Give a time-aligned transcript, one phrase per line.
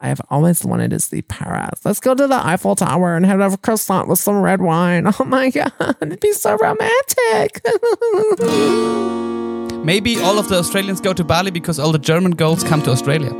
[0.00, 1.84] I've always wanted to see Paris.
[1.84, 5.12] Let's go to the Eiffel Tower and have a croissant with some red wine.
[5.18, 7.60] Oh my God, it'd be so romantic.
[9.84, 12.90] Maybe all of the Australians go to Bali because all the German girls come to
[12.90, 13.32] Australia.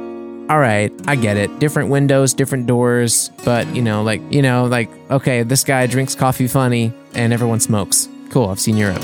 [0.50, 1.58] All right, I get it.
[1.58, 6.14] Different windows, different doors, but you know, like, you know, like, okay, this guy drinks
[6.14, 8.09] coffee funny and everyone smokes.
[8.30, 9.02] Cool, I've seen Europe.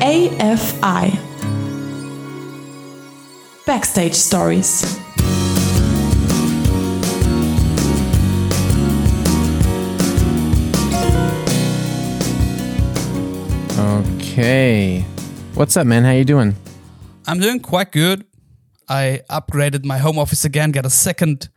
[0.00, 1.18] AFI
[3.66, 4.98] Backstage Stories.
[14.38, 15.00] Okay.
[15.54, 16.04] What's up, man?
[16.04, 16.54] How you doing?
[17.26, 18.24] I'm doing quite good.
[18.88, 21.48] I upgraded my home office again, got a second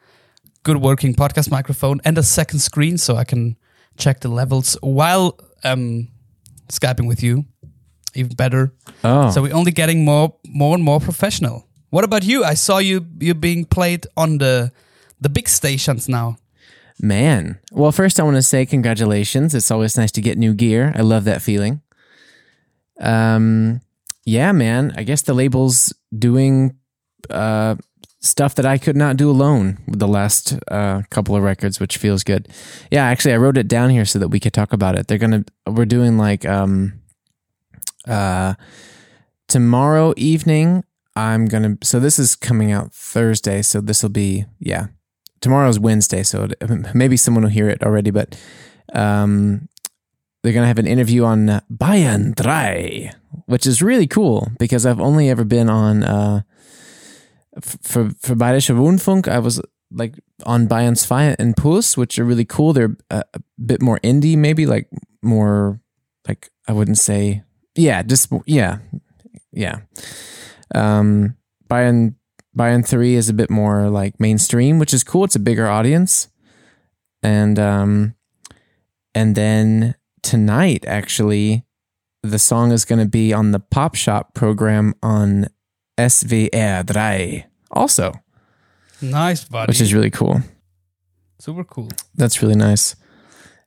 [0.64, 3.56] good working podcast microphone and a second screen so I can
[3.98, 6.08] check the levels while um,
[6.70, 7.46] Skyping with you.
[8.16, 8.74] Even better.
[9.04, 9.30] Oh.
[9.30, 11.68] So we're only getting more more and more professional.
[11.92, 12.44] What about you?
[12.44, 14.72] I saw you you being played on the
[15.20, 16.38] the big stations now.
[17.00, 17.60] Man.
[17.72, 19.54] Well, first I want to say congratulations.
[19.54, 20.94] It's always nice to get new gear.
[20.96, 21.84] I love that feeling.
[23.02, 23.82] Um
[24.26, 24.94] yeah, man.
[24.96, 26.78] I guess the label's doing
[27.30, 27.76] uh
[28.20, 31.98] stuff that I could not do alone with the last uh, couple of records, which
[31.98, 32.48] feels good.
[32.92, 35.08] Yeah, actually I wrote it down here so that we could talk about it.
[35.08, 37.02] They're to we're doing like um
[38.08, 38.54] uh
[39.48, 40.84] tomorrow evening
[41.16, 44.88] I'm to so this is coming out Thursday, so this will be yeah,
[45.42, 46.48] tomorrow's Wednesday, so
[46.94, 48.40] maybe someone will hear it already, but
[48.94, 49.68] um,
[50.42, 53.12] they're going to have an interview on uh, Bayern 3,
[53.46, 56.42] which is really cool because I've only ever been on, uh,
[57.62, 62.46] for, for Bayerischer Rundfunk, I was like on Bayern 2 and Puls, which are really
[62.46, 62.74] cool.
[62.74, 64.90] They're a, a bit more indie, maybe like
[65.22, 65.80] more,
[66.28, 67.44] like, I wouldn't say,
[67.76, 68.80] yeah, just, yeah,
[69.52, 69.80] yeah.
[70.74, 71.36] Um,
[71.70, 72.16] Bayern
[72.58, 75.24] Bayern 3 is a bit more like mainstream, which is cool.
[75.24, 76.28] It's a bigger audience.
[77.24, 78.16] And um
[79.14, 81.66] and then tonight actually
[82.24, 85.48] the song is going to be on the Pop Shop program on
[85.98, 88.14] SWR 3 also.
[89.02, 89.70] Nice, buddy.
[89.70, 90.42] Which is really cool.
[91.40, 91.90] super cool.
[92.16, 92.96] That's really nice.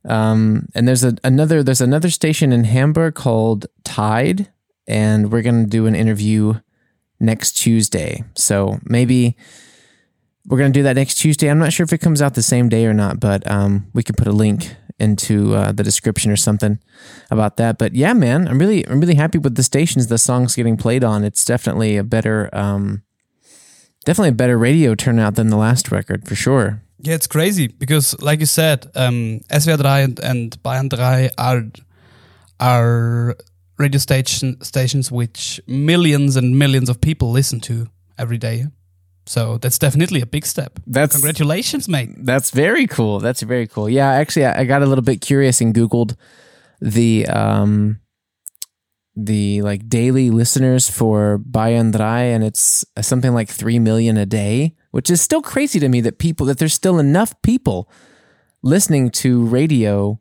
[0.04, 4.52] Um, and there's a, another there's another station in Hamburg called Tide,
[4.86, 6.60] and we're gonna do an interview
[7.18, 8.22] next Tuesday.
[8.36, 9.36] So maybe
[10.46, 11.48] we're gonna do that next Tuesday.
[11.48, 14.02] I'm not sure if it comes out the same day or not, but um, we
[14.02, 16.78] can put a link into uh, the description or something
[17.30, 17.78] about that.
[17.78, 21.04] But yeah, man, I'm really I'm really happy with the stations the songs getting played
[21.04, 21.24] on.
[21.24, 23.02] It's definitely a better um,
[24.04, 26.82] definitely a better radio turnout than the last record for sure.
[27.00, 31.64] Yeah, it's crazy because, like you said, um, SWR 3 and, and Bayern 3 are
[32.60, 33.36] are
[33.78, 38.66] radio station stations which millions and millions of people listen to every day.
[39.26, 40.78] So that's definitely a big step.
[40.86, 42.10] That's Congratulations, mate.
[42.18, 43.20] That's very cool.
[43.20, 43.88] That's very cool.
[43.88, 46.16] Yeah, actually, I I got a little bit curious and Googled
[46.80, 48.00] the um
[49.16, 52.02] the like daily listeners for Bayern 3
[52.34, 56.18] and it's something like 3 million a day, which is still crazy to me that
[56.18, 57.88] people that there's still enough people
[58.62, 60.20] listening to radio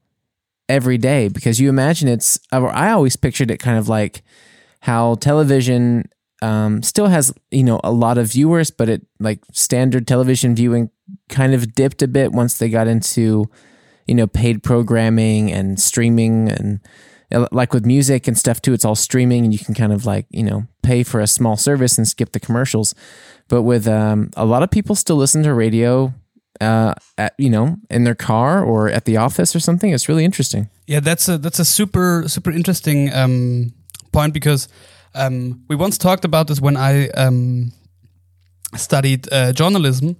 [0.69, 4.23] every day because you imagine it's I always pictured it kind of like
[4.81, 6.05] how television
[6.43, 10.89] um, still has you know a lot of viewers, but it like standard television viewing
[11.29, 13.49] kind of dipped a bit once they got into
[14.07, 16.81] you know paid programming and streaming and
[17.33, 18.73] uh, like with music and stuff too.
[18.73, 21.55] It's all streaming, and you can kind of like you know pay for a small
[21.55, 22.93] service and skip the commercials.
[23.47, 26.13] But with um, a lot of people still listen to radio.
[26.61, 29.91] Uh, at you know, in their car or at the office or something.
[29.91, 30.69] It's really interesting.
[30.85, 33.73] Yeah, that's a that's a super super interesting um,
[34.11, 34.69] point because
[35.15, 37.71] um, we once talked about this when I um,
[38.75, 40.17] studied uh, journalism,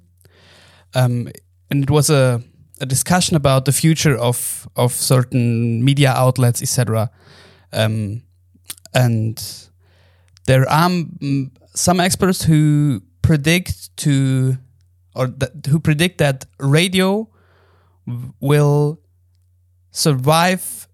[0.94, 1.30] um,
[1.70, 2.42] and it was a,
[2.80, 7.10] a discussion about the future of of certain media outlets, etc.
[7.72, 8.24] Um,
[8.94, 9.42] and
[10.46, 14.58] there are mm, some experts who predict to
[15.16, 17.28] or that, who predict that radio
[18.40, 19.00] will
[19.92, 20.88] survive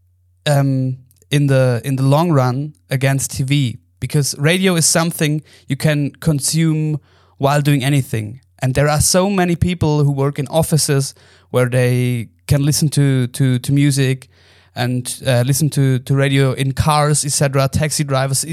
[0.45, 0.99] um,
[1.31, 6.99] in the in the long run against TV because radio is something you can consume
[7.37, 11.13] while doing anything, and there are so many people who work in offices
[11.51, 14.29] where they can listen to to, to music
[14.75, 18.45] and uh, listen to, to radio in cars, etc., taxi drivers,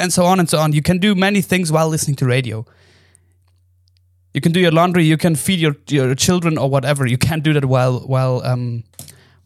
[0.00, 0.72] and so on and so on.
[0.72, 2.64] You can do many things while listening to radio.
[4.32, 7.06] You can do your laundry, you can feed your your children or whatever.
[7.06, 8.82] You can't do that while while um,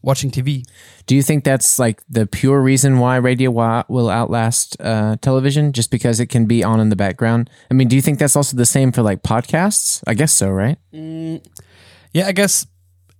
[0.01, 0.63] watching TV.
[1.05, 5.91] Do you think that's like the pure reason why radio will outlast uh, television, just
[5.91, 7.49] because it can be on in the background?
[7.69, 10.03] I mean, do you think that's also the same for like podcasts?
[10.07, 10.77] I guess so, right?
[10.91, 12.65] Yeah, I guess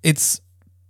[0.03, 0.41] it's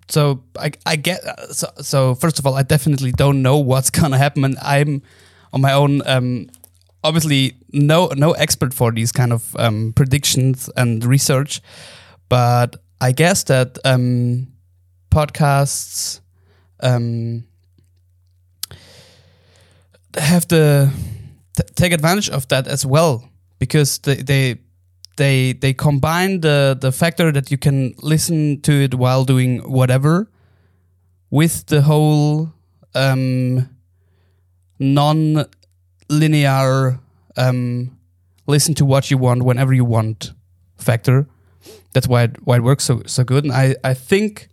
[0.07, 0.43] so.
[0.57, 1.21] I I get
[1.51, 1.67] so.
[1.81, 5.01] So first of all, I definitely don't know what's gonna happen, and I'm
[5.53, 6.01] on my own.
[6.07, 6.47] Um,
[7.03, 11.61] obviously, no no expert for these kind of um, predictions and research,
[12.29, 14.47] but I guess that um,
[15.09, 16.21] podcasts
[16.81, 17.43] um,
[20.17, 20.89] have to
[21.75, 23.29] take advantage of that as well
[23.59, 24.57] because they they
[25.17, 30.29] they they combine the the factor that you can listen to it while doing whatever
[31.29, 32.51] with the whole
[32.95, 33.69] um,
[34.79, 35.49] non-linear
[37.37, 37.97] um,
[38.47, 40.33] listen to what you want whenever you want
[40.77, 41.27] factor.
[41.93, 43.43] That's why it, why it works so so good.
[43.43, 44.48] And I I think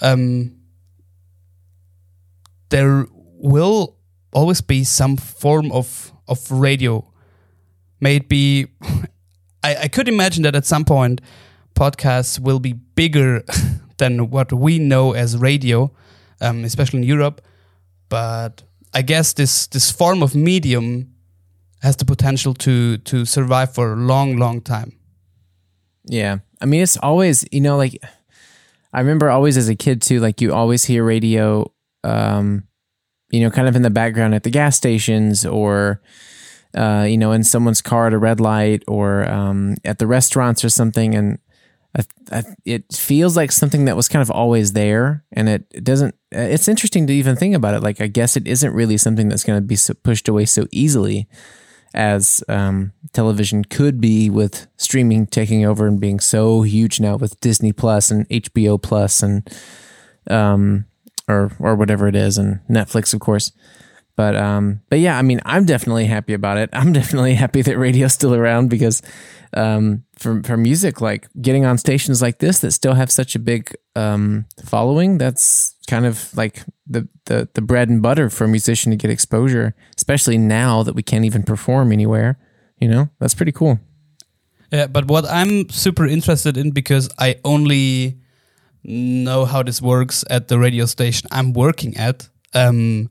[0.00, 0.56] um,
[2.70, 3.06] there
[3.36, 3.96] will
[4.32, 7.04] always be some form of of radio.
[8.00, 8.66] Maybe
[9.62, 11.20] I, I could imagine that at some point
[11.74, 13.42] podcasts will be bigger
[13.98, 15.90] than what we know as radio,
[16.40, 17.40] um, especially in Europe.
[18.08, 18.62] But
[18.92, 21.14] I guess this this form of medium
[21.82, 24.92] has the potential to to survive for a long, long time.
[26.06, 26.38] Yeah.
[26.60, 28.02] I mean, it's always, you know, like
[28.94, 31.72] I remember always as a kid too, like you always hear radio,
[32.04, 32.68] um,
[33.30, 36.00] you know, kind of in the background at the gas stations or,
[36.76, 40.64] uh, you know, in someone's car at a red light or um, at the restaurants
[40.64, 41.16] or something.
[41.16, 41.38] And
[41.96, 45.24] I, I, it feels like something that was kind of always there.
[45.32, 47.82] And it, it doesn't, it's interesting to even think about it.
[47.82, 50.68] Like, I guess it isn't really something that's going to be so pushed away so
[50.70, 51.28] easily
[51.94, 57.40] as um, television could be with streaming taking over and being so huge now with
[57.40, 59.48] Disney Plus and HBO Plus and
[60.28, 60.86] um,
[61.28, 63.52] or or whatever it is and Netflix of course.
[64.16, 66.70] But um, but yeah, I mean, I'm definitely happy about it.
[66.72, 69.02] I'm definitely happy that radio's still around because
[69.54, 73.40] um, for for music, like getting on stations like this that still have such a
[73.40, 78.48] big um, following, that's kind of like the, the the bread and butter for a
[78.48, 82.38] musician to get exposure, especially now that we can't even perform anywhere.
[82.78, 83.80] You know, that's pretty cool.
[84.70, 88.18] Yeah, but what I'm super interested in because I only
[88.82, 93.08] know how this works at the radio station I'm working at, um,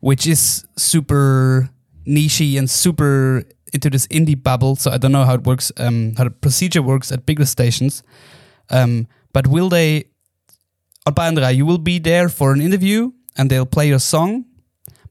[0.00, 1.70] which is super
[2.06, 4.76] nichey and super into this indie bubble.
[4.76, 8.02] So I don't know how it works, um, how the procedure works at bigger stations.
[8.70, 10.04] Um, but will they,
[11.06, 14.44] on Bayern Drei, you will be there for an interview and they'll play your song.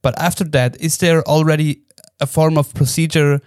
[0.01, 1.83] But after that, is there already
[2.19, 3.41] a form of procedure?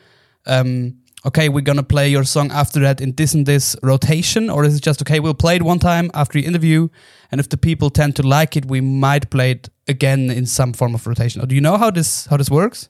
[0.47, 4.65] Um, okay, we're gonna play your song after that in this and this rotation, or
[4.65, 5.21] is it just okay?
[5.21, 6.89] We'll play it one time after the interview,
[7.31, 10.73] and if the people tend to like it, we might play it again in some
[10.73, 11.43] form of rotation.
[11.43, 12.89] Or do you know how this how this works?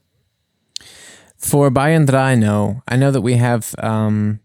[1.39, 2.83] For Bayern Drei, I know.
[2.89, 3.75] I know that we have.
[3.79, 4.41] Um,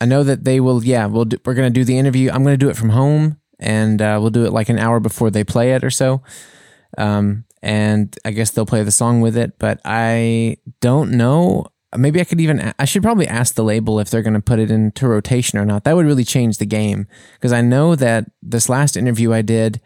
[0.00, 0.82] I know that they will.
[0.84, 1.26] Yeah, we'll.
[1.26, 2.30] Do, we're gonna do the interview.
[2.30, 5.30] I'm gonna do it from home, and uh, we'll do it like an hour before
[5.30, 6.22] they play it or so.
[6.98, 9.58] Um, and I guess they'll play the song with it.
[9.58, 11.66] But I don't know.
[11.96, 12.74] Maybe I could even.
[12.78, 15.64] I should probably ask the label if they're going to put it into rotation or
[15.64, 15.84] not.
[15.84, 19.80] That would really change the game because I know that this last interview I did.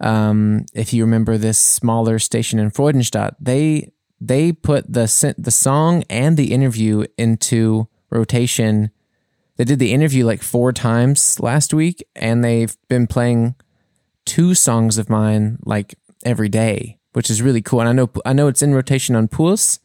[0.00, 6.04] Um, if you remember this smaller station in Freudenstadt, they they put the the song
[6.08, 8.92] and the interview into rotation.
[9.60, 13.56] They did the interview like four times last week, and they've been playing
[14.24, 17.80] two songs of mine like every day, which is really cool.
[17.80, 19.78] And I know I know it's in rotation on Puls.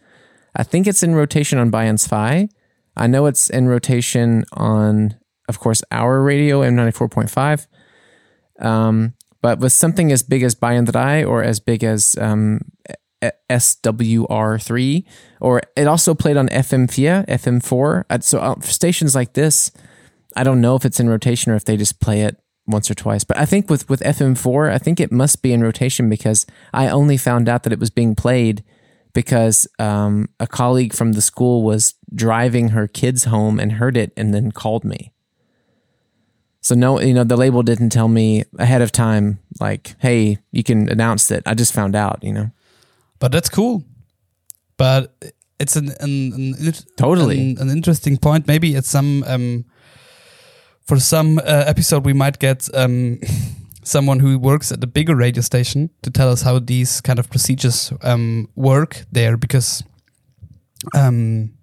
[0.56, 2.48] I think it's in rotation on Bayern's Fi.
[2.96, 7.68] I know it's in rotation on, of course, our radio M ninety four point five.
[8.62, 12.62] Um, but with something as big as Bayern Drei or as big as um,
[13.22, 15.04] SWR3,
[15.42, 18.24] or it also played on FM4, FM4.
[18.24, 19.72] So uh, stations like this,
[20.36, 22.96] I don't know if it's in rotation or if they just play it once or
[22.96, 23.24] twice.
[23.24, 26.90] But I think with, with FM4, I think it must be in rotation because I
[26.90, 28.64] only found out that it was being played
[29.14, 34.12] because um, a colleague from the school was driving her kids home and heard it
[34.18, 35.14] and then called me.
[36.60, 40.64] So no, you know, the label didn't tell me ahead of time, like, hey, you
[40.64, 41.44] can announce it.
[41.46, 42.50] I just found out, you know.
[43.20, 43.84] But that's cool.
[44.78, 45.16] But
[45.60, 48.48] it's an an, an totally an, an, interesting point.
[48.48, 49.66] Maybe at some um,
[50.82, 53.20] for some uh, episode we might get um,
[53.84, 57.30] someone who works at a bigger radio station to tell us how these kind of
[57.30, 59.84] procedures um, work there because
[60.94, 61.54] um,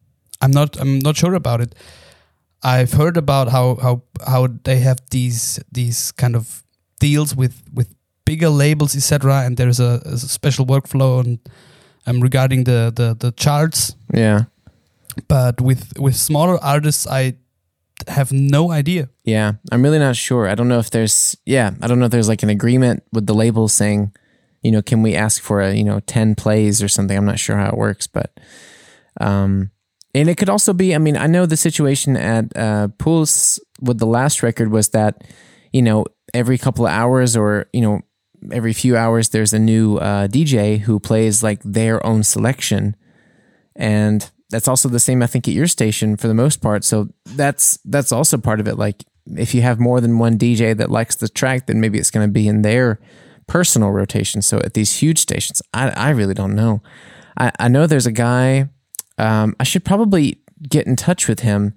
[0.41, 1.75] I'm not I'm not sure about it.
[2.63, 6.63] I've heard about how how how they have these these kind of
[7.01, 7.95] deals with with
[8.33, 9.45] bigger labels, etc.
[9.45, 11.39] And there's a, a special workflow on,
[12.07, 13.95] um, regarding the, the the charts.
[14.15, 14.45] Yeah.
[15.29, 17.37] But with with smaller artists, I
[18.09, 19.09] have no idea.
[19.25, 19.53] Yeah.
[19.71, 20.49] I'm really not sure.
[20.49, 23.27] I don't know if there's, yeah, I don't know if there's like an agreement with
[23.27, 24.13] the label saying,
[24.63, 27.17] you know, can we ask for a, you know, 10 plays or something?
[27.17, 28.39] I'm not sure how it works, but,
[29.21, 29.71] um,
[30.15, 33.99] and it could also be, I mean, I know the situation at uh, Puls with
[33.99, 35.25] the last record was that,
[35.73, 38.01] you know, every couple of hours or, you know,
[38.51, 42.97] every few hours, there's a new uh, DJ who plays like their own selection.
[43.77, 46.85] And that's also the same, I think, at your station for the most part.
[46.85, 48.77] So that's that's also part of it.
[48.77, 52.11] Like if you have more than one DJ that likes the track, then maybe it's
[52.11, 52.99] going to be in their
[53.47, 54.43] personal rotation.
[54.43, 56.83] So at these huge stations, I, I really don't know.
[57.37, 58.69] I, I know there's a guy.
[59.19, 61.75] Um, I should probably get in touch with him.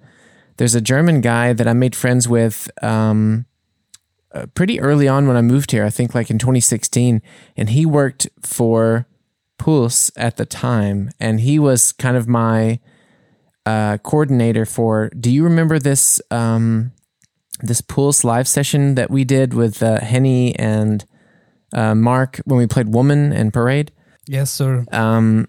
[0.56, 3.46] There's a German guy that I made friends with um,
[4.54, 5.84] pretty early on when I moved here.
[5.84, 7.22] I think like in 2016,
[7.56, 9.06] and he worked for
[9.58, 12.78] Puls at the time, and he was kind of my
[13.64, 15.10] uh, coordinator for.
[15.18, 16.92] Do you remember this um,
[17.60, 21.04] this Puls live session that we did with uh, Henny and
[21.72, 23.92] uh, Mark when we played Woman and Parade?
[24.26, 24.84] Yes, sir.
[24.92, 25.48] Um,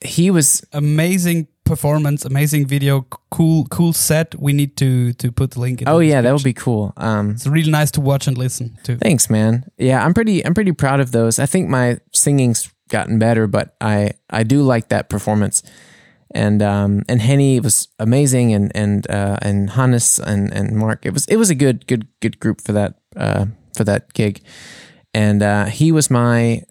[0.00, 4.34] he was Amazing performance, amazing video, cool cool set.
[4.40, 5.82] We need to to put the link.
[5.82, 6.92] in oh the yeah, that would be cool.
[6.96, 8.96] Um, It's really nice to watch and listen to.
[8.96, 9.64] Thanks, man.
[9.76, 11.38] Yeah, I'm pretty I'm pretty proud of those.
[11.42, 15.62] I think my singing's gotten better, but I I do like that performance.
[16.34, 21.06] And um and Henny was amazing and and uh and Hannes and and Mark.
[21.06, 23.46] It was it was a good good good group for that uh
[23.76, 24.40] for that gig.
[25.14, 26.62] And uh he was my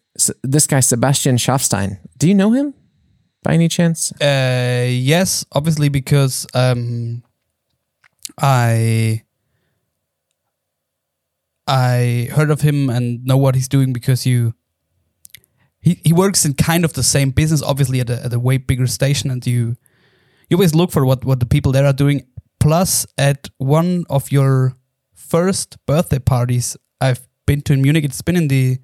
[0.44, 2.00] this guy Sebastian Schaffstein.
[2.18, 2.74] Do you know him
[3.46, 4.12] by any chance?
[4.20, 7.24] Uh, yes, obviously because um,
[8.42, 9.22] I
[11.68, 14.56] I heard of him and know what he's doing because you
[15.80, 18.58] he, he works in kind of the same business, obviously at a, at a way
[18.58, 19.76] bigger station, and you
[20.50, 22.26] you always look for what what the people there are doing.
[22.60, 24.76] Plus, at one of your
[25.14, 28.80] first birthday parties I've been to in Munich, it's been in the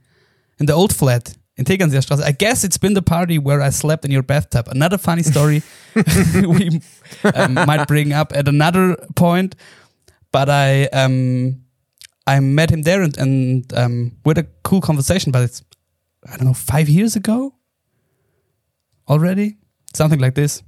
[0.59, 2.23] in the old flat in Tegernseerstraße.
[2.23, 4.67] I guess it's been the party where I slept in your bathtub.
[4.67, 5.61] Another funny story
[6.35, 6.81] we
[7.35, 9.55] um, might bring up at another point.
[10.31, 11.61] But I um
[12.25, 15.31] I met him there and, and um we had a cool conversation.
[15.31, 15.63] But it's
[16.25, 17.53] I don't know five years ago
[19.07, 19.57] already,
[19.93, 20.63] something like this.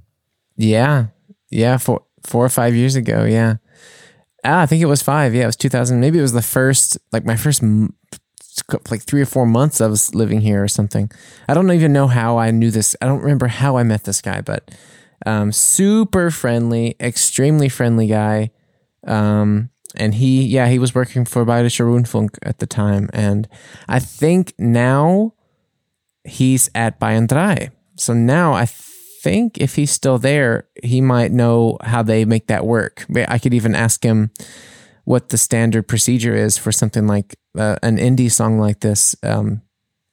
[0.56, 1.06] Yeah.
[1.50, 3.56] Yeah, four four or five years ago, yeah.
[4.44, 5.34] Ah, I think it was five.
[5.34, 6.00] Yeah, it was 2000.
[6.00, 7.62] Maybe it was the first, like my first,
[8.90, 11.10] like three or four months I was living here or something.
[11.48, 12.96] I don't even know how I knew this.
[13.00, 14.70] I don't remember how I met this guy, but
[15.26, 18.50] um, super friendly, extremely friendly guy.
[19.06, 23.08] Um, and he, yeah, he was working for Bayerischer Rundfunk at the time.
[23.12, 23.48] And
[23.88, 25.34] I think now
[26.24, 27.70] he's at Bayern 3.
[27.96, 32.66] So now I think if he's still there, he might know how they make that
[32.66, 33.06] work.
[33.28, 34.30] I could even ask him
[35.04, 39.14] what the standard procedure is for something like uh, an indie song like this.
[39.22, 39.62] Um,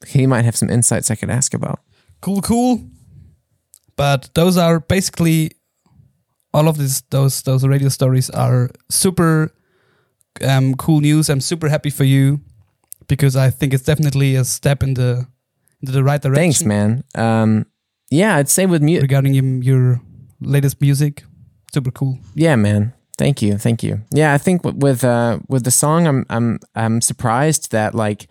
[0.08, 1.80] he might have some insights I could ask about.
[2.22, 2.82] Cool, cool.
[3.96, 5.52] But those are basically
[6.54, 9.54] all of these those those radio stories are super
[10.44, 11.30] um, cool news.
[11.30, 12.42] I'm super happy for you
[13.08, 15.28] because I think it's definitely a step in the
[15.82, 16.42] into the right direction.
[16.42, 17.04] Thanks, man.
[17.16, 17.66] Um,
[18.10, 19.04] yeah, I'd say with music.
[19.04, 20.02] regarding your, your
[20.42, 21.24] latest music.
[21.74, 22.20] Super cool.
[22.36, 22.94] Yeah, man.
[23.22, 24.02] Thank you, thank you.
[24.12, 28.26] Yeah, I think with uh with the song, I'm I'm I'm surprised that like,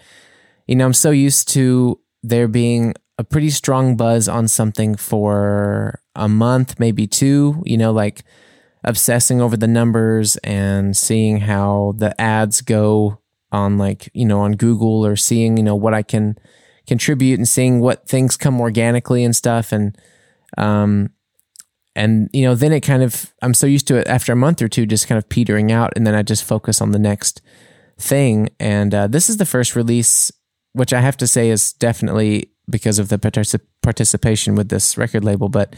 [0.67, 6.01] you know, I'm so used to there being a pretty strong buzz on something for
[6.17, 7.63] a month, maybe two.
[7.65, 8.25] You know, like
[8.83, 13.21] obsessing over the numbers and seeing how the ads go
[13.53, 16.37] on like you know on Google or seeing you know what I can
[16.89, 19.97] contribute and seeing what things come organically and stuff and
[20.59, 21.11] um
[21.97, 24.63] and you know then it kind of i'm so used to it after a month
[24.63, 27.41] or two just kind of petering out and then i just focus on the next
[28.01, 28.49] thing.
[28.59, 30.33] And uh, this is the first release
[30.73, 35.25] which i have to say is definitely because of the particip- participation with this record
[35.25, 35.49] label.
[35.49, 35.75] But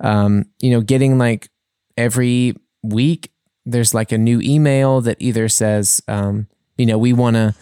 [0.00, 1.48] um, you know getting like
[1.96, 3.30] every week
[3.64, 7.54] there's like a new email that either says um, you know we want to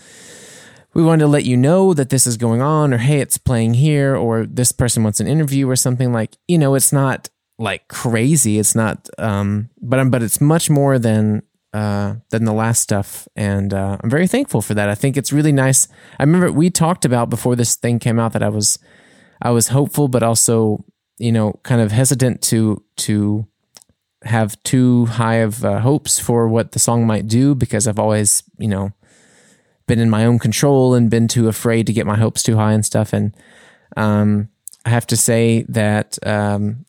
[0.95, 3.75] we wanted to let you know that this is going on or hey it's playing
[3.75, 7.29] here or this person wants an interview or something like you know it's not
[7.61, 8.59] like crazy.
[8.59, 13.29] It's not um but I'm, but it's much more than uh than the last stuff.
[13.37, 14.89] And uh I'm very thankful for that.
[14.89, 15.87] I think it's really nice.
[16.19, 18.79] I remember we talked about before this thing came out that I was
[19.43, 20.85] I was hopeful but also
[21.19, 23.47] you know kind of hesitant to to
[24.25, 28.43] have too high of uh, hopes for what the song might do because I've always
[28.59, 28.93] you know
[29.91, 32.73] been in my own control and been too afraid to get my hopes too high
[32.73, 33.13] and stuff.
[33.13, 33.37] And
[33.97, 34.49] um,
[34.87, 36.87] I have to say that um,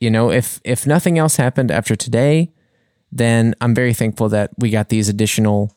[0.00, 2.52] you know, if if nothing else happened after today,
[3.12, 5.76] then I'm very thankful that we got these additional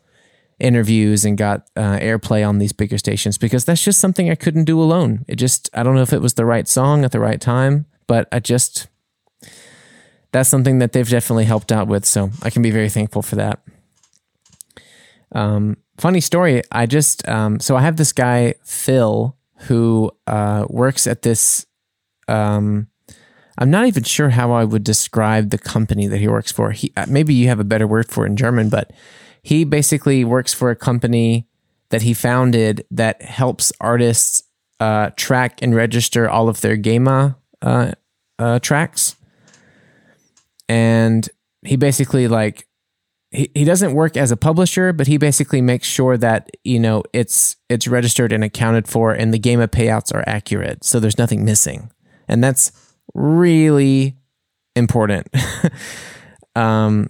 [0.60, 4.64] interviews and got uh, airplay on these bigger stations because that's just something I couldn't
[4.64, 5.26] do alone.
[5.28, 7.86] It just I don't know if it was the right song at the right time,
[8.08, 8.88] but I just
[10.32, 12.06] that's something that they've definitely helped out with.
[12.06, 13.62] So I can be very thankful for that.
[15.34, 16.62] Um, funny story.
[16.72, 19.36] I just um, so I have this guy Phil
[19.68, 21.66] who uh, works at this.
[22.28, 22.88] Um,
[23.58, 26.72] I'm not even sure how I would describe the company that he works for.
[26.72, 28.92] He uh, maybe you have a better word for it in German, but
[29.42, 31.48] he basically works for a company
[31.90, 34.44] that he founded that helps artists
[34.80, 37.92] uh, track and register all of their GEMA uh,
[38.40, 39.16] uh, tracks.
[40.68, 41.30] And
[41.62, 42.68] he basically like
[43.32, 47.04] he, he doesn't work as a publisher, but he basically makes sure that you know
[47.14, 51.44] it's it's registered and accounted for, and the GEMA payouts are accurate, so there's nothing
[51.44, 51.92] missing,
[52.28, 52.72] and that's
[53.14, 54.18] really
[54.76, 55.28] important.
[56.56, 57.10] um,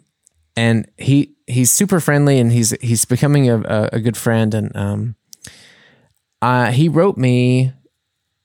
[0.55, 4.75] and he he's super friendly, and he's he's becoming a, a, a good friend, and
[4.75, 5.15] um,
[6.41, 7.73] uh, he wrote me.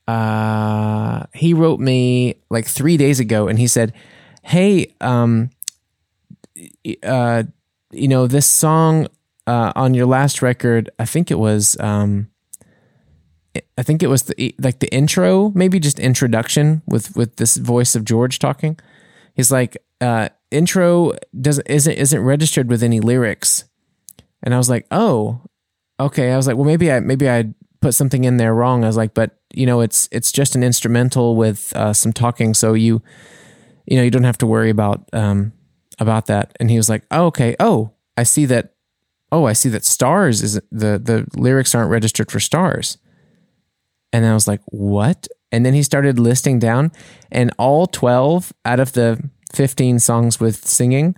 [0.07, 3.93] Uh, he wrote me like three days ago, and he said,
[4.43, 5.51] "Hey, um,
[7.03, 7.43] uh,
[7.91, 9.09] you know, this song
[9.47, 12.29] uh, on your last record, I think it was, um,
[13.77, 17.95] I think it was the like the intro, maybe just introduction with with this voice
[17.95, 18.79] of George talking.
[19.35, 23.65] He's like, uh, intro doesn't isn't isn't registered with any lyrics,
[24.43, 25.43] and I was like, oh,
[25.99, 26.33] okay.
[26.33, 28.85] I was like, well, maybe I maybe I put something in there wrong.
[28.85, 32.55] I was like, but you know, it's it's just an instrumental with uh, some talking,
[32.55, 33.03] so you
[33.87, 35.53] you know you don't have to worry about um,
[35.99, 36.57] about that.
[36.61, 37.57] And he was like, oh, okay.
[37.59, 38.75] Oh, I see that.
[39.31, 42.97] Oh, I see that stars is the, the lyrics aren't registered for stars.
[44.13, 45.29] And I was like, what?
[45.53, 46.93] And then he started listing down
[47.31, 51.17] and all 12 out of the 15 songs with singing,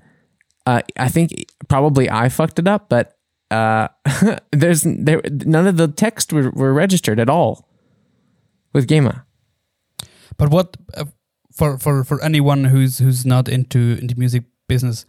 [0.67, 3.17] uh, I think probably I fucked it up, but
[3.51, 3.89] uh,
[4.53, 7.69] there's there none of the text were, were registered at all
[8.73, 9.25] with GEMA.
[10.37, 11.07] But what uh,
[11.53, 15.05] for for for anyone who's who's not into into music business.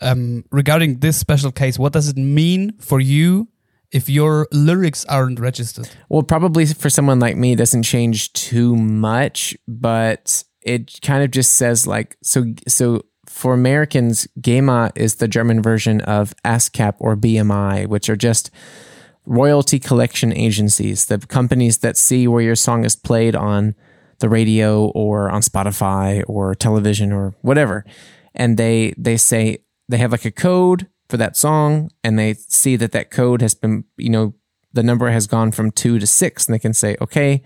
[0.00, 3.48] Um, regarding this special case, what does it mean for you
[3.94, 5.88] if your lyrics aren't registered?
[6.08, 11.30] Well, probably for someone like me, it doesn't change too much, but it kind of
[11.30, 12.52] just says like so.
[12.68, 18.50] So for Americans, GEMA is the German version of ASCAP or BMI, which are just
[19.24, 23.74] royalty collection agencies, the companies that see where your song is played on
[24.18, 27.84] the radio or on Spotify or television or whatever
[28.34, 32.74] and they they say they have like a code for that song and they see
[32.74, 34.34] that that code has been you know
[34.72, 37.40] the number has gone from 2 to 6 and they can say okay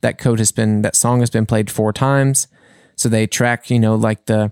[0.00, 2.48] that code has been that song has been played four times.
[2.96, 4.50] So they track you know like the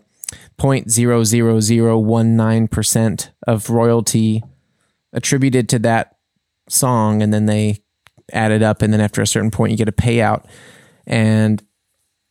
[0.58, 4.44] 0.00019% of royalty
[5.12, 6.16] attributed to that
[6.68, 7.82] song and then they
[8.32, 10.44] add it up and then after a certain point you get a payout.
[11.06, 11.60] And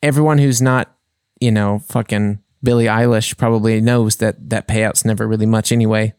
[0.02, 0.96] everyone who's not
[1.42, 6.14] you know fucking Billie Eilish probably knows that that payout's never really much anyway,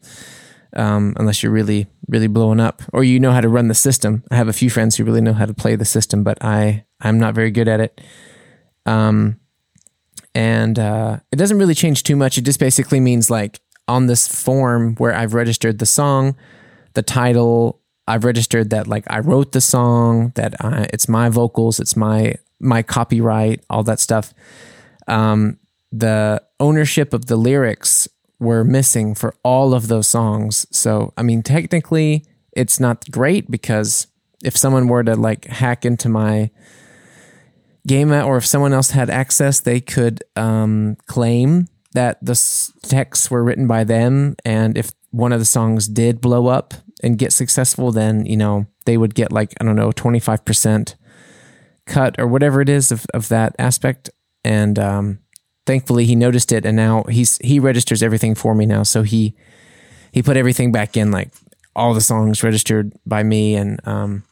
[0.75, 4.23] um, unless you're really really blowing up or you know how to run the system.
[4.31, 6.85] I have a few friends who really know how to play the system, but I
[6.99, 8.01] I'm not very good at it.
[8.85, 9.39] Um,
[10.33, 12.37] and uh, it doesn't really change too much.
[12.37, 16.35] It just basically means like on this form where I've registered the song,
[16.93, 17.79] the title.
[18.07, 22.35] I've registered that like I wrote the song, that I, it's my vocals, it's my
[22.59, 24.33] my copyright, all that stuff.
[25.07, 25.57] Um,
[25.91, 28.07] the ownership of the lyrics
[28.39, 30.65] were missing for all of those songs.
[30.71, 34.07] So, I mean, technically, it's not great because
[34.43, 36.49] if someone were to like hack into my
[37.87, 42.35] GEMA or if someone else had access, they could um, claim that the
[42.83, 44.35] texts were written by them.
[44.45, 46.73] And if one of the songs did blow up
[47.03, 50.95] and get successful, then, you know, they would get like, I don't know, 25%
[51.85, 54.09] cut or whatever it is of, of that aspect.
[54.43, 55.19] And um,
[55.65, 58.83] thankfully he noticed it and now he's he registers everything for me now.
[58.83, 59.35] So he
[60.11, 61.29] he put everything back in like
[61.75, 64.23] all the songs registered by me and um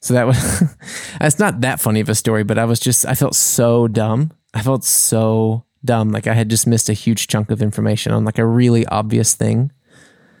[0.00, 0.62] so that was
[1.20, 4.32] it's not that funny of a story but i was just i felt so dumb.
[4.54, 6.10] I felt so dumb.
[6.10, 9.34] Like i had just missed a huge chunk of information on like a really obvious
[9.34, 9.72] thing.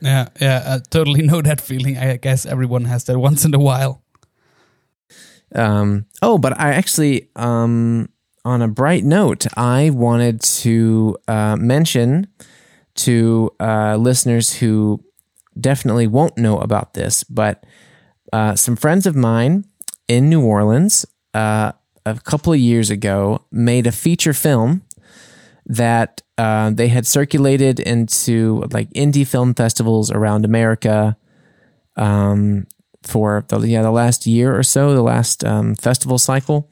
[0.00, 1.98] Yeah yeah i totally know that feeling.
[1.98, 4.02] I guess everyone has that once in a while.
[5.54, 8.08] Um oh but i actually um
[8.46, 12.28] on a bright note, I wanted to uh, mention
[12.94, 15.04] to uh, listeners who
[15.58, 17.64] definitely won't know about this, but
[18.32, 19.64] uh, some friends of mine
[20.06, 21.04] in New Orleans
[21.34, 21.72] uh,
[22.06, 24.82] a couple of years ago made a feature film
[25.66, 31.16] that uh, they had circulated into like indie film festivals around America
[31.96, 32.68] um,
[33.02, 36.70] for the yeah the last year or so, the last um, festival cycle,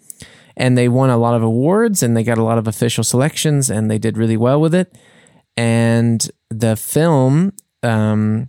[0.57, 3.71] and they won a lot of awards and they got a lot of official selections
[3.71, 4.97] and they did really well with it.
[5.57, 8.49] And the film, um,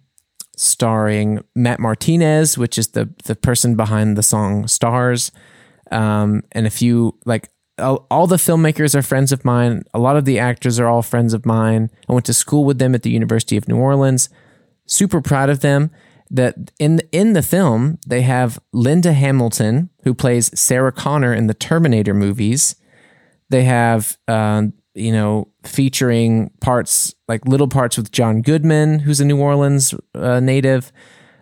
[0.58, 5.32] starring Matt Martinez, which is the the person behind the song "Stars,"
[5.92, 9.84] um, and a few like all, all the filmmakers are friends of mine.
[9.94, 11.90] A lot of the actors are all friends of mine.
[12.10, 14.30] I went to school with them at the University of New Orleans.
[14.88, 15.92] Super proud of them.
[16.36, 21.54] That in in the film they have Linda Hamilton who plays Sarah Connor in the
[21.54, 22.76] Terminator movies.
[23.50, 29.26] They have uh, you know featuring parts like little parts with John Goodman, who's a
[29.26, 30.92] New Orleans uh, native.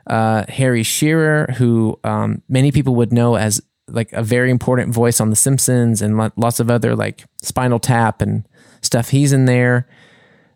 [0.06, 5.20] Uh, Harry Shearer, who um, many people would know as like a very important voice
[5.20, 8.48] on The Simpsons and lots of other like Spinal Tap and
[8.82, 9.10] stuff.
[9.10, 9.88] He's in there.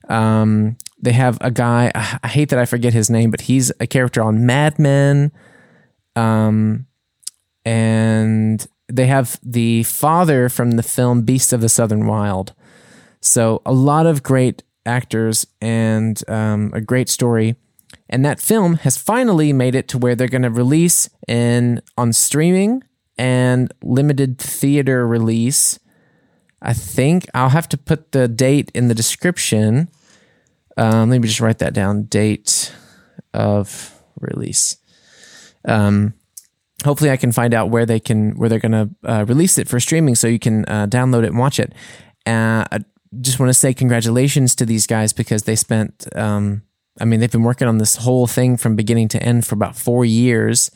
[0.10, 1.92] Um, they have a guy.
[1.96, 5.32] I hate that I forget his name, but he's a character on Mad Men.
[6.16, 6.88] Um,
[7.64, 12.54] and they have the father from the film Beasts of the Southern Wild.
[13.20, 17.56] So a lot of great actors and um, a great story.
[18.10, 22.14] And that film has finally made it to where they're going to release in on
[22.14, 22.84] streaming
[23.18, 25.80] and limited theater release.
[26.62, 29.90] I think I'll have to put the date in the description.
[30.78, 32.04] Um, let me just write that down.
[32.04, 32.74] Date
[33.34, 34.78] of release.
[35.66, 36.14] Um,
[36.86, 39.80] hopefully, I can find out where they can where they're to uh, release it for
[39.80, 41.74] streaming, so you can uh, download it and watch it.
[42.26, 42.80] Uh, I
[43.22, 46.08] just want to say congratulations to these guys because they spent.
[46.16, 46.64] Um,
[47.00, 49.76] I mean, they've been working on this whole thing from beginning to end for about
[49.76, 50.72] four years.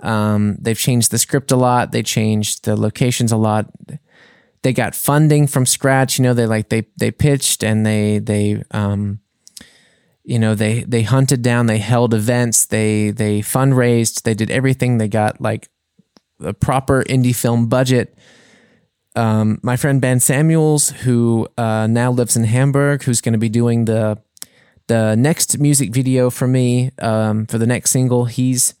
[0.00, 1.92] Um, they've changed the script a lot.
[1.92, 3.70] They changed the locations a lot.
[4.62, 6.18] They got funding from scratch.
[6.18, 9.20] You know, they like they they pitched and they they um,
[10.26, 11.66] you know they they hunted down.
[11.66, 12.66] They held events.
[12.66, 14.22] They they fundraised.
[14.22, 14.98] They did everything.
[14.98, 15.68] They got like
[16.40, 18.18] a proper indie film budget.
[19.14, 23.48] Um, my friend Ben Samuels, who uh, now lives in Hamburg, who's going to be
[23.48, 24.18] doing the
[24.88, 28.24] the next music video for me um, for the next single.
[28.24, 28.74] He's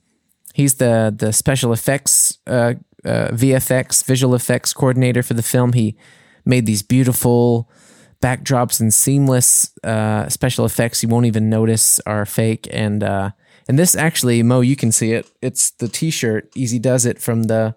[0.52, 5.74] he's the the special effects uh, uh, VFX visual effects coordinator for the film.
[5.74, 5.96] He
[6.44, 7.70] made these beautiful
[8.20, 12.68] backdrops and seamless uh, special effects you won't even notice are fake.
[12.70, 13.30] And uh,
[13.68, 15.30] and this actually, Mo, you can see it.
[15.42, 16.50] It's the T-shirt.
[16.54, 17.74] Easy does it from the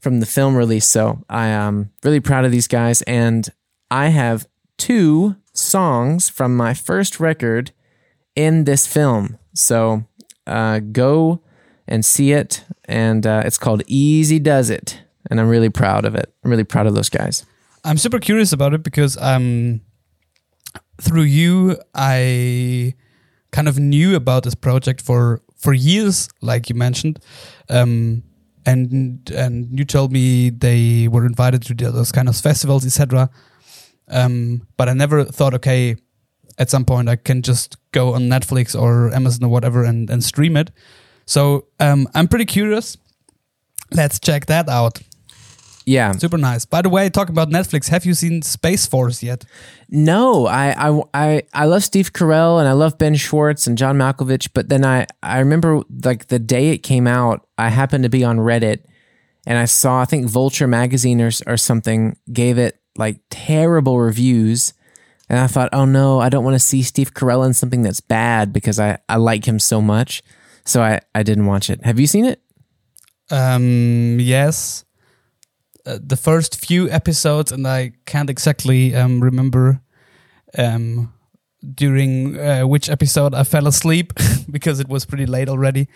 [0.00, 0.86] from the film release.
[0.86, 3.48] So I am really proud of these guys, and
[3.90, 7.72] I have two songs from my first record
[8.36, 9.38] in this film.
[9.54, 10.04] So
[10.46, 11.40] uh, go
[11.88, 16.14] and see it, and uh, it's called Easy Does It, and I'm really proud of
[16.14, 16.32] it.
[16.44, 17.46] I'm really proud of those guys.
[17.84, 19.80] I'm super curious about it because um,
[21.00, 22.94] through you, I
[23.52, 27.20] kind of knew about this project for for years, like you mentioned,
[27.68, 28.22] um,
[28.66, 33.30] and and you told me they were invited to those kind of festivals, etc.
[34.08, 35.96] Um, but I never thought, okay,
[36.58, 40.22] at some point I can just go on Netflix or Amazon or whatever and, and
[40.22, 40.70] stream it.
[41.26, 42.96] So um, I'm pretty curious.
[43.92, 45.00] Let's check that out.
[45.86, 46.12] Yeah.
[46.12, 46.64] Super nice.
[46.64, 49.44] By the way, talking about Netflix, have you seen Space Force yet?
[49.90, 53.98] No, I, I, I, I love Steve Carell and I love Ben Schwartz and John
[53.98, 58.10] Malkovich, but then I, I remember like the day it came out, I happened to
[58.10, 58.84] be on Reddit
[59.46, 64.72] and I saw, I think Vulture magazine or, or something gave it like terrible reviews.
[65.28, 68.00] And I thought, oh no, I don't want to see Steve Carell in something that's
[68.00, 70.22] bad because I, I like him so much.
[70.64, 71.84] So I, I didn't watch it.
[71.84, 72.40] Have you seen it?
[73.30, 74.84] Um, yes.
[75.86, 79.80] Uh, the first few episodes, and I can't exactly um, remember
[80.56, 81.12] um,
[81.74, 84.12] during uh, which episode I fell asleep
[84.50, 85.88] because it was pretty late already.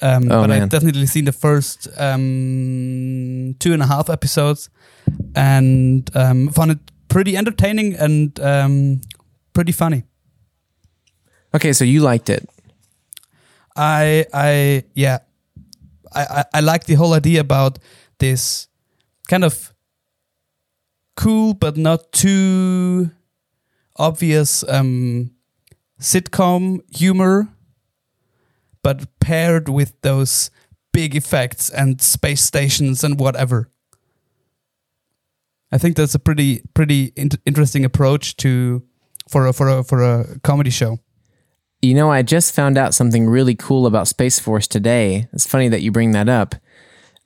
[0.00, 0.62] Um, Oh, but man.
[0.62, 4.70] I've definitely seen the first um, two and a half episodes
[5.34, 6.78] and um, found it
[7.08, 9.00] pretty entertaining and um,
[9.52, 10.04] pretty funny.
[11.54, 12.48] Okay, so you liked it.
[13.76, 15.18] I I yeah.
[16.14, 17.78] I, I, I like the whole idea about
[18.18, 18.68] this
[19.32, 19.72] kind of
[21.16, 23.10] cool but not too
[23.96, 25.30] obvious um,
[25.98, 27.48] sitcom humor,
[28.82, 30.50] but paired with those
[30.92, 33.70] big effects and space stations and whatever.
[35.72, 38.82] I think that's a pretty pretty int- interesting approach to
[39.30, 40.98] for a for a for a comedy show.
[41.80, 45.28] You know, I just found out something really cool about Space Force today.
[45.32, 46.54] It's funny that you bring that up.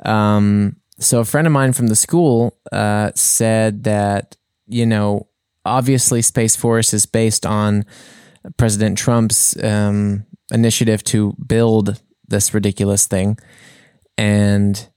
[0.05, 5.29] Um, so, a friend of mine from the school uh, said that, you know,
[5.65, 7.85] obviously Space Force is based on
[8.57, 13.39] President Trump's um, initiative to build this ridiculous thing.
[14.17, 14.89] And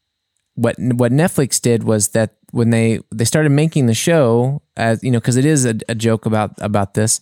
[0.55, 5.11] what what Netflix did was that when they they started making the show, as you
[5.11, 7.19] know, because it is a, a joke about about this,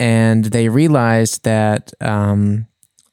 [0.00, 2.66] and they realized that um,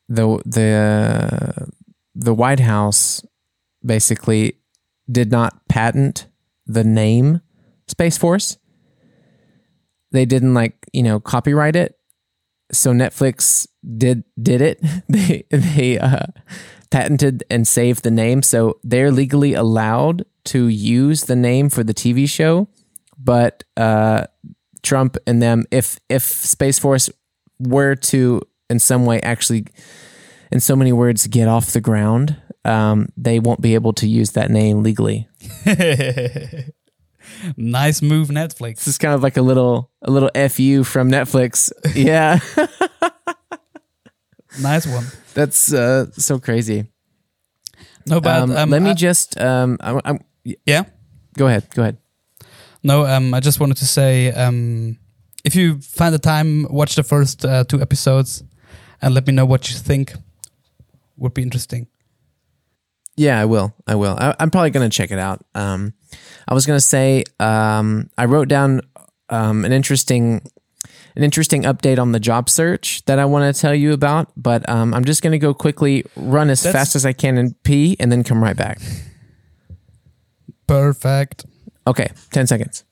[0.09, 1.69] the the
[2.15, 3.23] the White House
[3.85, 4.60] basically
[5.11, 6.27] did not patent
[6.65, 7.41] the name
[7.87, 8.57] Space Force.
[10.11, 11.97] They didn't like you know copyright it,
[12.71, 14.81] so Netflix did did it.
[15.09, 16.27] they they uh,
[16.89, 21.93] patented and saved the name, so they're legally allowed to use the name for the
[21.93, 22.67] TV show.
[23.17, 24.25] But uh,
[24.83, 27.09] Trump and them, if if Space Force
[27.59, 29.65] were to in some way actually,
[30.51, 34.31] in so many words, get off the ground, um, they won't be able to use
[34.31, 35.27] that name legally.
[37.57, 38.75] nice move, Netflix.
[38.77, 41.71] This is kind of like a little a little fu from Netflix.
[41.95, 42.39] Yeah,
[44.61, 45.05] Nice one.
[45.33, 46.85] that's uh, so crazy.
[48.05, 50.19] No, but Um, um, let me I- just um, I, I'm,
[50.65, 50.83] yeah.
[51.37, 51.67] go ahead.
[51.73, 51.97] Go ahead.
[52.83, 54.97] No, um, I just wanted to say, um,
[55.43, 58.43] if you find the time, watch the first uh, two episodes,
[59.01, 60.13] and let me know what you think.
[61.17, 61.87] Would be interesting.
[63.17, 63.73] Yeah, I will.
[63.87, 64.15] I will.
[64.19, 65.43] I, I'm probably going to check it out.
[65.53, 65.93] Um,
[66.47, 68.81] I was going to say um, I wrote down
[69.29, 70.41] um, an interesting
[71.15, 74.67] an interesting update on the job search that I want to tell you about, but
[74.69, 77.61] um, I'm just going to go quickly, run as That's- fast as I can and
[77.63, 78.79] pee, and then come right back.
[80.67, 81.45] Perfect.
[81.85, 82.85] Okay, ten seconds.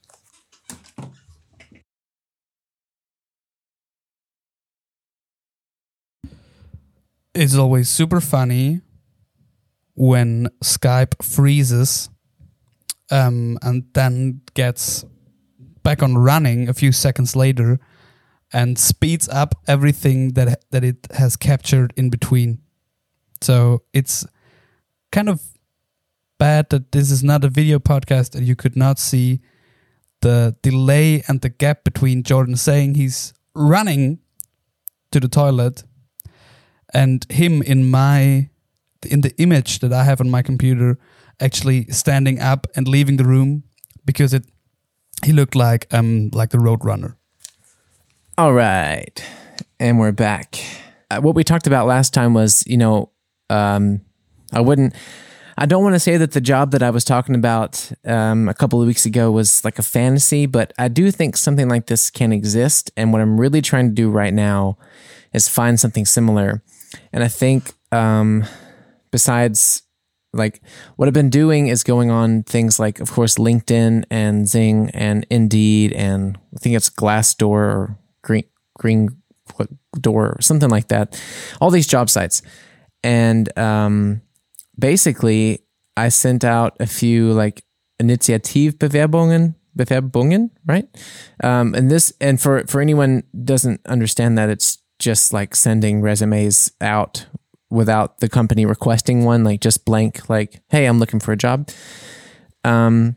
[7.33, 8.81] It's always super funny
[9.99, 12.09] when Skype freezes
[13.11, 15.03] um, and then gets
[15.83, 17.81] back on running a few seconds later
[18.53, 22.59] and speeds up everything that that it has captured in between.
[23.41, 24.25] So it's
[25.11, 25.41] kind of
[26.37, 29.41] bad that this is not a video podcast and you could not see
[30.21, 34.19] the delay and the gap between Jordan saying he's running
[35.11, 35.83] to the toilet
[36.93, 38.49] and him in my
[39.05, 40.97] in the image that I have on my computer
[41.39, 43.63] actually standing up and leaving the room
[44.05, 44.45] because it
[45.25, 47.17] he looked like um like the road runner.
[48.37, 49.21] All right.
[49.81, 50.59] And we're back.
[51.11, 53.11] Uh, what we talked about last time was, you know,
[53.49, 53.99] um,
[54.53, 54.93] I wouldn't,
[55.57, 58.53] I don't want to say that the job that I was talking about um, a
[58.53, 62.09] couple of weeks ago was like a fantasy, but I do think something like this
[62.09, 62.91] can exist.
[62.95, 64.77] And what I'm really trying to do right now
[65.33, 66.63] is find something similar.
[67.11, 68.45] And I think, um,
[69.11, 69.83] besides
[70.33, 70.61] like
[70.95, 75.25] what I've been doing is going on things like, of course, LinkedIn and Xing and
[75.29, 78.43] Indeed, and I think it's Glassdoor or Green
[78.77, 79.09] Green
[79.99, 81.19] Door or something like that.
[81.59, 82.41] All these job sites,
[83.03, 84.21] and um,
[84.77, 85.59] basically,
[85.97, 87.63] I sent out a few like
[88.01, 90.87] Initiativbewerbungen, Bewerbungen, right?
[91.43, 96.71] Um, and this, and for for anyone doesn't understand that, it's just like sending resumes
[96.81, 97.25] out
[97.69, 101.69] without the company requesting one, like just blank, like, hey, I'm looking for a job.
[102.63, 103.15] Um,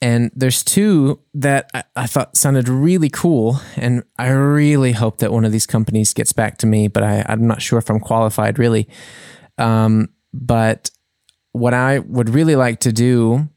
[0.00, 3.60] and there's two that I, I thought sounded really cool.
[3.76, 7.24] And I really hope that one of these companies gets back to me, but I,
[7.28, 8.88] I'm not sure if I'm qualified really.
[9.58, 10.90] Um, but
[11.52, 13.48] what I would really like to do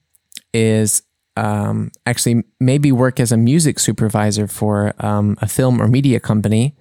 [0.53, 1.03] is
[1.35, 6.75] um, actually maybe work as a music supervisor for um, a film or media company.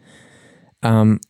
[0.83, 1.21] Um,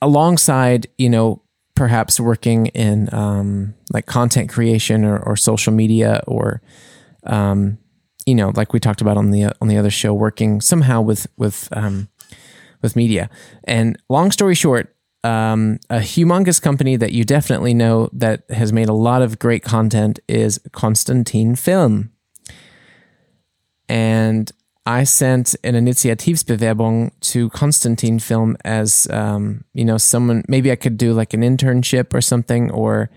[0.00, 1.42] alongside, you know,
[1.74, 6.62] perhaps working in um, like content creation or, or social media or,
[7.24, 7.78] um,
[8.26, 11.26] you know, like we talked about on the on the other show, working somehow with
[11.36, 12.08] with um,
[12.82, 13.28] with media.
[13.64, 18.88] And long story short, um, a humongous company that you definitely know that has made
[18.88, 22.12] a lot of great content is Constantin Film.
[23.88, 24.50] And
[24.86, 30.98] I sent an Initiativsbewerbung to Constantin Film as, um, you know, someone, maybe I could
[30.98, 33.08] do like an internship or something or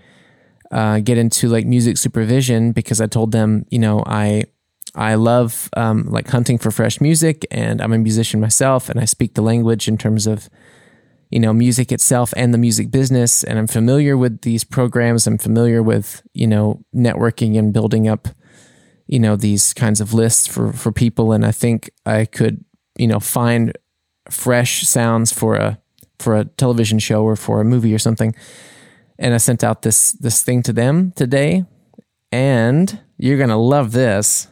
[0.70, 4.44] uh, get into like music supervision because I told them, you know, I,
[4.94, 9.04] I love um, like hunting for fresh music and I'm a musician myself and I
[9.04, 10.48] speak the language in terms of,
[11.30, 13.44] you know, music itself and the music business.
[13.44, 15.26] And I'm familiar with these programs.
[15.26, 18.28] I'm familiar with, you know, networking and building up,
[19.08, 21.32] you know, these kinds of lists for, for people.
[21.32, 22.64] And I think I could,
[22.96, 23.76] you know, find
[24.30, 25.80] fresh sounds for a
[26.18, 28.34] for a television show or for a movie or something.
[29.18, 31.64] And I sent out this this thing to them today,
[32.30, 34.48] and you're gonna love this.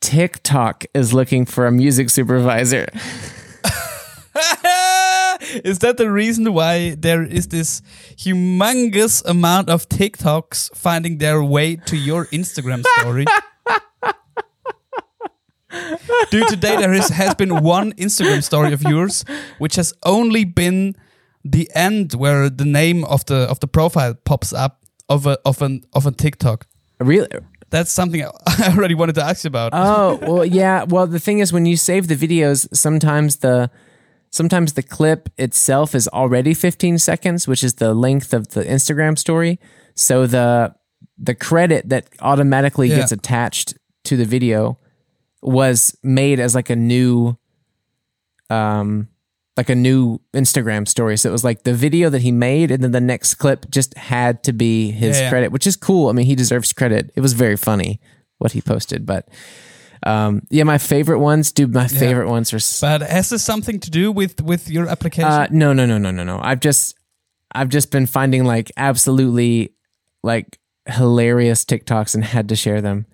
[0.00, 2.86] TikTok is looking for a music supervisor.
[5.64, 7.82] is that the reason why there is this
[8.16, 13.26] humongous amount of TikToks finding their way to your Instagram story?
[16.30, 19.24] Dude, today there is, has been one Instagram story of yours
[19.58, 20.94] which has only been
[21.44, 25.60] the end where the name of the of the profile pops up of a of
[25.62, 26.66] an of a TikTok.
[27.00, 27.28] Really?
[27.70, 28.30] That's something I
[28.76, 29.72] already wanted to ask you about.
[29.74, 30.84] Oh, well, yeah.
[30.84, 33.68] Well, the thing is, when you save the videos, sometimes the
[34.34, 39.16] sometimes the clip itself is already 15 seconds, which is the length of the Instagram
[39.18, 39.58] story.
[39.94, 40.74] So the
[41.16, 42.96] the credit that automatically Yeah.
[42.96, 44.76] gets attached to the video
[45.42, 47.36] was made as like a new
[48.50, 49.08] um
[49.56, 51.16] like a new Instagram story.
[51.16, 53.94] So it was like the video that he made and then the next clip just
[53.96, 55.30] had to be his Yeah, yeah.
[55.30, 56.08] credit, which is cool.
[56.08, 57.12] I mean, he deserves credit.
[57.14, 58.00] It was very funny
[58.38, 59.28] what he posted, but
[60.04, 63.80] um yeah, my favorite ones, dude, my favorite ones are s- but has this something
[63.80, 65.30] to do with with your application?
[65.30, 66.38] uh, no, no, no, no, no, no.
[66.42, 66.94] I've just,
[67.54, 69.72] I've just been finding like absolutely
[70.22, 73.06] like hilarious TikToks and had to share them.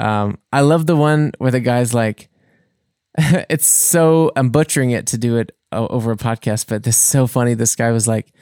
[0.00, 2.28] Um, I love the one where the guy's like,
[3.18, 7.26] it's so I'm butchering it to do it over a podcast, but this is so
[7.28, 7.54] funny.
[7.54, 8.32] This guy was like,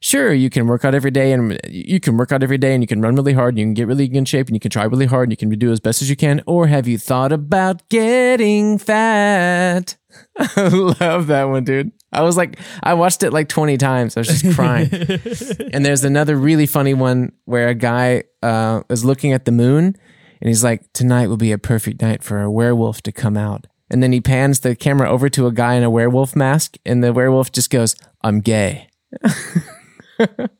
[0.00, 2.82] sure, you can work out every day and you can work out every day and
[2.82, 4.70] you can run really hard and you can get really in shape and you can
[4.70, 6.42] try really hard and you can do as best as you can.
[6.46, 9.96] Or have you thought about getting fat?
[10.38, 11.92] I love that one, dude.
[12.12, 14.16] I was like, I watched it like 20 times.
[14.16, 14.90] I was just crying.
[15.72, 19.96] and there's another really funny one where a guy uh, is looking at the moon
[20.40, 23.66] and he's like, tonight will be a perfect night for a werewolf to come out.
[23.90, 27.02] And then he pans the camera over to a guy in a werewolf mask, and
[27.02, 28.88] the werewolf just goes, I'm gay.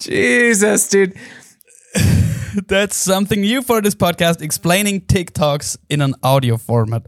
[0.00, 1.14] Jesus, dude.
[2.68, 7.06] That's something new for this podcast, explaining TikToks in an audio format.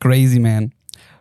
[0.00, 0.72] Crazy man.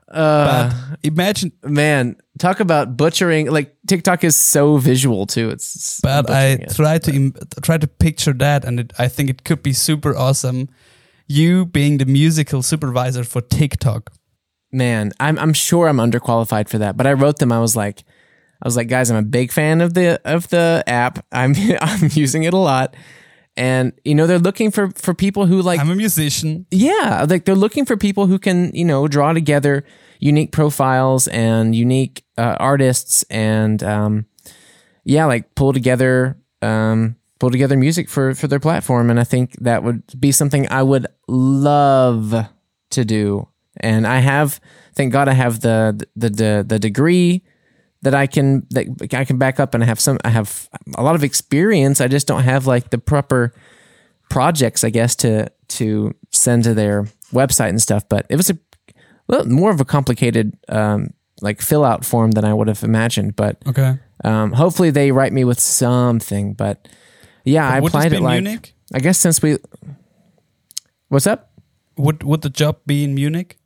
[0.09, 3.51] Uh, But imagine, man, talk about butchering.
[3.51, 5.49] Like TikTok is so visual too.
[5.49, 9.43] It's, but I try to Im- try to picture that, and it, I think it
[9.43, 10.69] could be super awesome.
[11.27, 14.11] You being the musical supervisor for TikTok.
[14.71, 16.97] man, I'm I'm sure I'm underqualified for that.
[16.97, 17.51] But I wrote them.
[17.51, 18.03] I was like,
[18.61, 21.25] I was like, guys, I'm a big fan of the of the app.
[21.31, 22.95] I'm I'm using it a lot,
[23.55, 26.65] and you know they're looking for for people who like I'm a musician.
[26.71, 29.83] yeah, like they're looking for people who can you know draw together
[30.19, 34.25] unique profiles and unique uh, artists and um
[35.03, 39.10] yeah like pull together um pull together music for for their platform.
[39.10, 42.47] And i think that would be something i would love
[42.91, 43.47] to do.
[43.80, 44.60] And i have
[44.95, 47.43] thank god i have the the the, the degree
[48.02, 51.04] that i can that i can back up and i have some i have a
[51.04, 52.02] lot of experience.
[52.02, 53.54] I just don't have like the proper
[54.30, 58.08] projects i guess to to send to their website and stuff.
[58.10, 58.58] But it was a
[59.28, 61.10] well, more of a complicated um
[61.41, 63.36] like fill out form than i would have imagined.
[63.36, 64.00] But Okay.
[64.23, 66.54] um, hopefully they write me with something.
[66.54, 66.88] But
[67.47, 68.73] yeah, I applied it like Munich?
[68.93, 69.57] I guess since we.
[71.10, 71.51] What's up?
[71.97, 73.57] Would would the job be in Munich?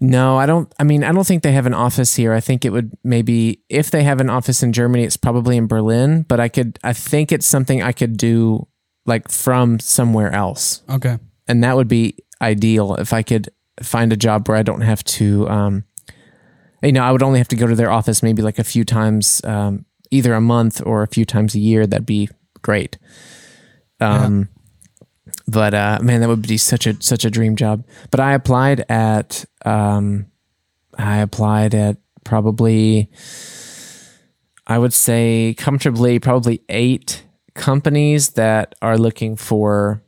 [0.00, 0.72] No, I don't.
[0.80, 2.32] I mean, I don't think they have an office here.
[2.32, 5.68] I think it would maybe if they have an office in Germany, it's probably in
[5.68, 6.22] Berlin.
[6.28, 6.78] But I could.
[6.82, 8.66] I think it's something I could do
[9.06, 11.18] like from somewhere else, Okay.
[11.48, 13.48] and that would be ideal if I could
[13.82, 15.48] find a job where I don't have to.
[15.48, 15.84] Um,
[16.82, 18.84] you know, I would only have to go to their office maybe like a few
[18.84, 21.86] times, um, either a month or a few times a year.
[21.86, 22.28] That'd be
[22.60, 22.98] great.
[24.00, 24.48] Um,
[25.48, 27.84] but uh, man, that would be such a such a dream job.
[28.10, 30.26] But I applied at um,
[30.98, 33.10] I applied at probably
[34.66, 40.02] I would say comfortably probably eight companies that are looking for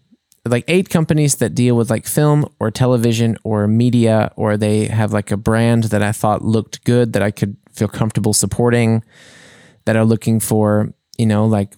[0.47, 5.13] like eight companies that deal with like film or television or media or they have
[5.13, 9.03] like a brand that I thought looked good that I could feel comfortable supporting
[9.85, 11.75] that are looking for, you know, like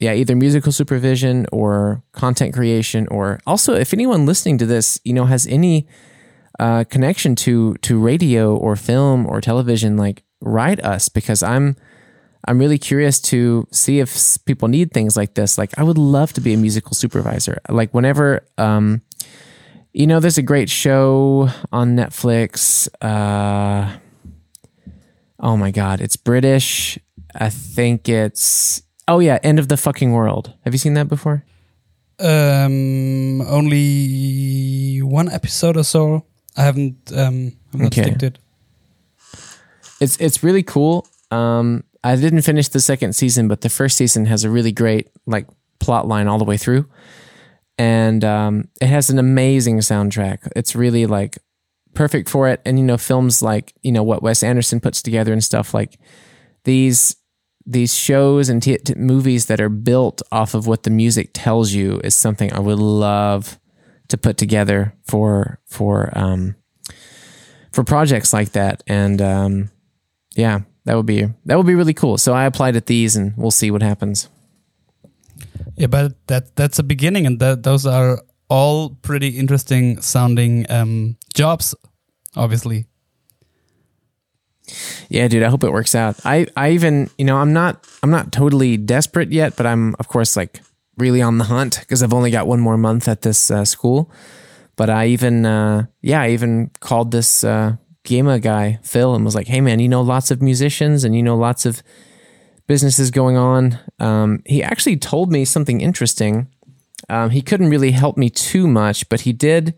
[0.00, 5.12] yeah, either musical supervision or content creation or also if anyone listening to this, you
[5.12, 5.86] know, has any
[6.58, 11.76] uh, connection to to radio or film or television, like write us because I'm
[12.46, 15.56] I'm really curious to see if people need things like this.
[15.56, 17.60] Like I would love to be a musical supervisor.
[17.68, 19.02] Like whenever um
[19.94, 22.88] you know, there's a great show on Netflix.
[23.00, 23.96] Uh,
[25.38, 26.98] oh my God, it's British.
[27.34, 30.54] I think it's Oh yeah, End of the Fucking World.
[30.64, 31.44] Have you seen that before?
[32.20, 36.24] Um, only one episode or so.
[36.56, 38.14] I haven't um I've not Okay.
[38.20, 38.38] it.
[40.00, 41.06] It's it's really cool.
[41.30, 45.08] Um, I didn't finish the second season, but the first season has a really great
[45.26, 45.46] like
[45.80, 46.86] plot line all the way through,
[47.78, 50.50] and um, it has an amazing soundtrack.
[50.54, 51.38] It's really like
[51.94, 52.60] perfect for it.
[52.64, 55.98] And you know, films like you know what Wes Anderson puts together and stuff like
[56.64, 57.16] these
[57.66, 61.72] these shows and t- t- movies that are built off of what the music tells
[61.72, 63.58] you is something I would love
[64.08, 66.56] to put together for for um,
[67.72, 68.82] for projects like that.
[68.86, 69.70] And um,
[70.36, 72.18] yeah, that would be that would be really cool.
[72.18, 74.28] So I applied at these, and we'll see what happens.
[75.76, 81.16] Yeah, but that that's a beginning, and that those are all pretty interesting sounding um
[81.34, 81.74] jobs.
[82.36, 82.86] Obviously,
[85.08, 86.16] Yeah, dude, I hope it works out.
[86.24, 90.08] I I even you know I'm not I'm not totally desperate yet, but I'm of
[90.08, 90.60] course like
[90.96, 94.10] really on the hunt because I've only got one more month at this uh, school.
[94.76, 99.34] But I even uh, yeah I even called this uh, GEMA guy Phil and was
[99.34, 101.82] like, hey man, you know lots of musicians and you know lots of
[102.66, 103.78] businesses going on.
[104.00, 106.48] Um, he actually told me something interesting.
[107.10, 109.74] Um, he couldn't really help me too much, but he did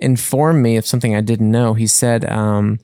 [0.00, 1.74] inform me of something I didn't know.
[1.74, 2.28] He said.
[2.28, 2.80] Um,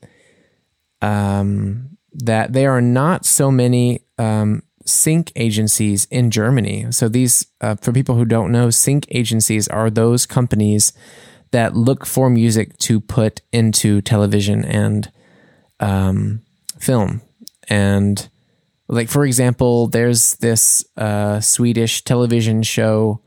[1.01, 6.87] um, that there are not so many um, sync agencies in Germany.
[6.91, 10.93] So these, uh, for people who don't know, sync agencies are those companies
[11.51, 15.11] that look for music to put into television and
[15.79, 16.41] um,
[16.79, 17.21] film.
[17.69, 18.27] And
[18.87, 23.21] like for example, there's this uh, Swedish television show.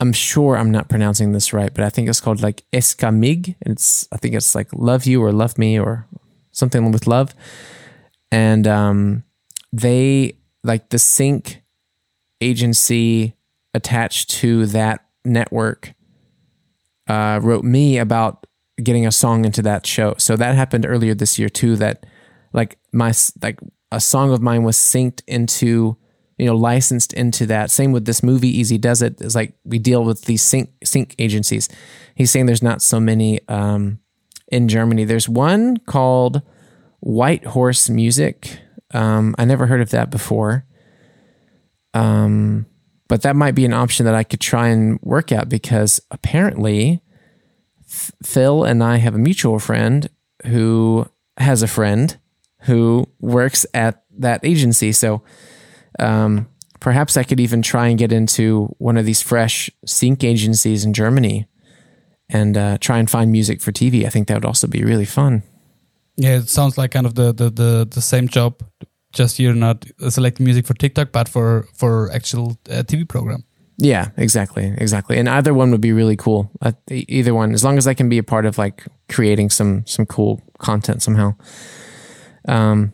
[0.00, 3.56] I'm sure I'm not pronouncing this right, but I think it's called like Älska mig.
[3.60, 6.06] It's I think it's like Love You or Love Me or
[6.54, 7.34] something with love.
[8.32, 9.24] And um,
[9.72, 11.62] they like the sync
[12.40, 13.36] agency
[13.74, 15.94] attached to that network
[17.08, 18.46] uh, wrote me about
[18.82, 20.14] getting a song into that show.
[20.18, 21.76] So that happened earlier this year too.
[21.76, 22.06] That
[22.52, 23.60] like my like
[23.92, 25.96] a song of mine was synced into
[26.38, 27.70] you know licensed into that.
[27.70, 28.48] Same with this movie.
[28.48, 29.20] Easy does it.
[29.20, 31.68] It's like we deal with these sync sync agencies.
[32.14, 34.00] He's saying there's not so many um,
[34.48, 35.04] in Germany.
[35.04, 36.42] There's one called
[37.00, 38.58] White Horse Music.
[38.92, 40.66] Um, I never heard of that before.
[41.92, 42.66] Um,
[43.08, 47.02] but that might be an option that I could try and work out because apparently
[47.86, 50.08] Phil and I have a mutual friend
[50.46, 52.16] who has a friend
[52.62, 54.92] who works at that agency.
[54.92, 55.22] So
[55.98, 56.48] um,
[56.80, 60.92] perhaps I could even try and get into one of these fresh sync agencies in
[60.92, 61.46] Germany
[62.28, 64.04] and uh, try and find music for TV.
[64.06, 65.42] I think that would also be really fun.
[66.16, 68.62] yeah, it sounds like kind of the the the, the same job.
[69.12, 73.44] Just you're not selecting music for TikTok, but for for actual uh, TV program.
[73.76, 75.18] Yeah, exactly, exactly.
[75.18, 76.50] And either one would be really cool.
[76.62, 79.84] Uh, either one, as long as I can be a part of like creating some
[79.86, 81.34] some cool content somehow.
[82.46, 82.92] Um,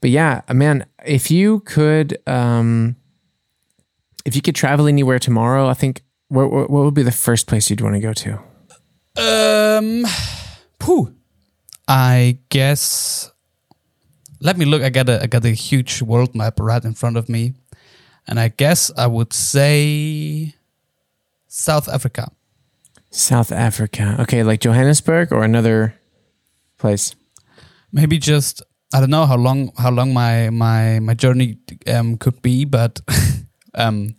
[0.00, 2.96] but yeah, man, if you could, um,
[4.24, 7.70] if you could travel anywhere tomorrow, I think where, what would be the first place
[7.70, 8.38] you'd want to go to?
[9.16, 10.04] Um,
[10.80, 11.14] phew.
[11.88, 13.30] I guess.
[14.40, 14.82] Let me look.
[14.82, 17.54] I got a I got a huge world map right in front of me,
[18.26, 20.54] and I guess I would say
[21.48, 22.30] South Africa.
[23.10, 24.16] South Africa.
[24.20, 25.94] Okay, like Johannesburg or another
[26.76, 27.14] place.
[27.92, 28.62] Maybe just
[28.92, 33.00] I don't know how long how long my my my journey um could be, but
[33.74, 34.16] um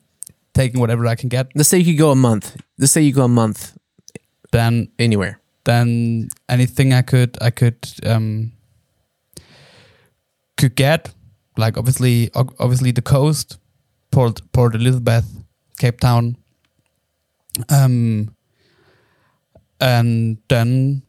[0.53, 2.57] taking whatever I can get, Let's say you could go a month.
[2.79, 3.76] Let's say you go a month
[4.57, 5.39] then anywhere.
[5.67, 8.53] then anything I could I could um
[10.55, 11.13] could get
[11.57, 13.57] like obviously obviously the coast
[14.11, 15.27] Port Port Elizabeth
[15.77, 16.37] Cape Town
[17.69, 18.33] um
[19.81, 21.03] and then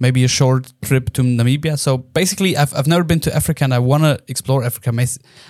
[0.00, 3.74] maybe a short trip to Namibia so basically I've I've never been to Africa and
[3.74, 4.92] I want to explore Africa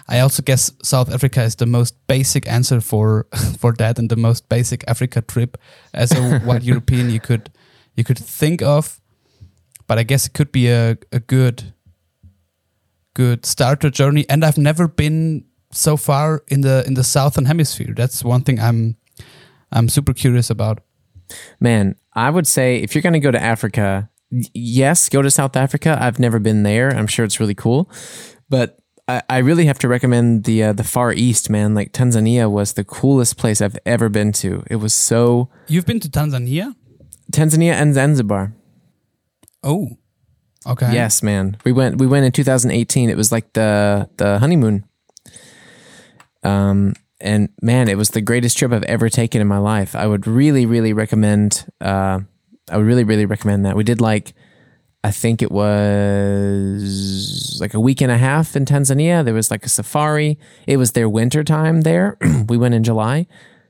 [0.08, 3.26] I also guess South Africa is the most basic answer for
[3.58, 5.58] for that and the most basic Africa trip
[5.92, 7.50] as a white European you could
[7.98, 9.00] you could think of.
[9.88, 11.74] But I guess it could be a, a good
[13.14, 14.24] good starter journey.
[14.28, 17.92] And I've never been so far in the in the southern hemisphere.
[17.96, 18.96] That's one thing I'm
[19.72, 20.80] I'm super curious about.
[21.60, 25.56] Man, I would say if you're going to go to Africa, yes, go to South
[25.56, 25.96] Africa.
[26.00, 26.90] I've never been there.
[26.90, 27.90] I'm sure it's really cool,
[28.48, 31.50] but I, I really have to recommend the uh, the Far East.
[31.50, 34.62] Man, like Tanzania was the coolest place I've ever been to.
[34.70, 36.74] It was so You've been to Tanzania?
[37.32, 38.54] Tanzania and Zanzibar.
[39.62, 39.98] Oh.
[40.66, 40.92] Okay.
[40.92, 41.56] Yes, man.
[41.64, 43.08] We went we went in 2018.
[43.08, 44.84] It was like the the honeymoon.
[46.44, 49.96] Um, and man, it was the greatest trip I've ever taken in my life.
[49.96, 51.66] I would really, really recommend.
[51.80, 52.20] Uh,
[52.70, 53.76] I would really, really recommend that.
[53.76, 54.34] We did like,
[55.04, 56.88] I think it was
[57.60, 59.24] like a week and a half in Tanzania.
[59.24, 60.38] There was like a safari.
[60.66, 62.16] It was their winter time there.
[62.48, 63.26] we went in July,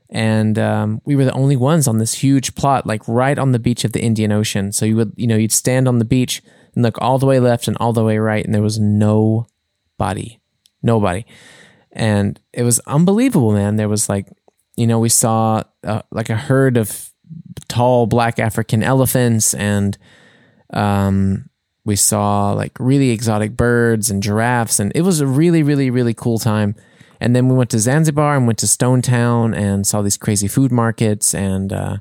[0.09, 3.59] and um, we were the only ones on this huge plot, like right on the
[3.59, 4.71] beach of the Indian Ocean.
[4.71, 6.41] So you would, you know, you'd stand on the beach
[6.73, 10.39] and look all the way left and all the way right, and there was nobody,
[10.81, 11.25] nobody,
[11.91, 13.75] and it was unbelievable, man.
[13.75, 14.27] There was like,
[14.75, 17.08] you know, we saw uh, like a herd of
[17.67, 19.97] tall black African elephants, and
[20.73, 21.49] um,
[21.85, 26.13] we saw like really exotic birds and giraffes, and it was a really, really, really
[26.13, 26.75] cool time.
[27.21, 30.47] And then we went to Zanzibar and went to Stone Town and saw these crazy
[30.47, 31.97] food markets and uh,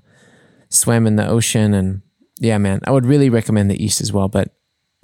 [0.68, 1.74] swam in the ocean.
[1.74, 2.02] And
[2.38, 4.28] yeah, man, I would really recommend the East as well.
[4.28, 4.54] But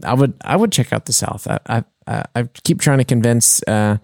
[0.04, 1.46] I would I would check out the South.
[1.48, 3.98] I I, I, keep trying to convince uh,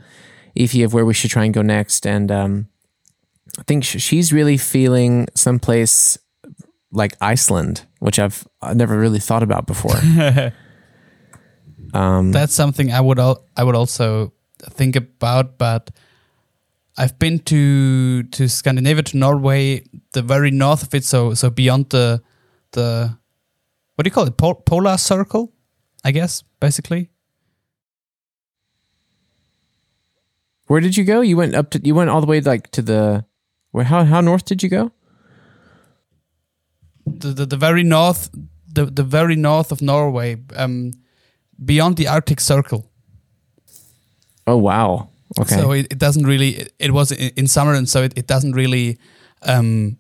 [0.57, 2.07] Ify of where we should try and go next.
[2.07, 2.69] And um,
[3.61, 6.19] I think she's really feeling someplace
[6.91, 9.97] like Iceland, which I've I never really thought about before.
[11.95, 14.33] um, That's something I would al- I would also
[14.71, 15.91] think about, but
[16.97, 21.91] I've been to to Scandinavia, to Norway, the very north of it, so so beyond
[21.91, 22.23] the
[22.73, 23.15] the
[23.95, 25.53] what do you call it, Pol- polar circle,
[26.03, 27.11] I guess, basically.
[30.67, 31.21] where did you go?
[31.21, 33.25] You went up to you went all the way like to the
[33.71, 34.93] where how how north did you go?
[37.07, 38.31] The the, the very north,
[38.75, 40.93] the the very north of Norway, um,
[41.65, 42.91] beyond the Arctic Circle.
[44.47, 45.09] Oh wow.
[45.39, 45.57] Okay.
[45.57, 46.51] So it, it doesn't really.
[46.51, 48.99] It, it was in, in summer, and so it, it doesn't really
[49.43, 49.99] um,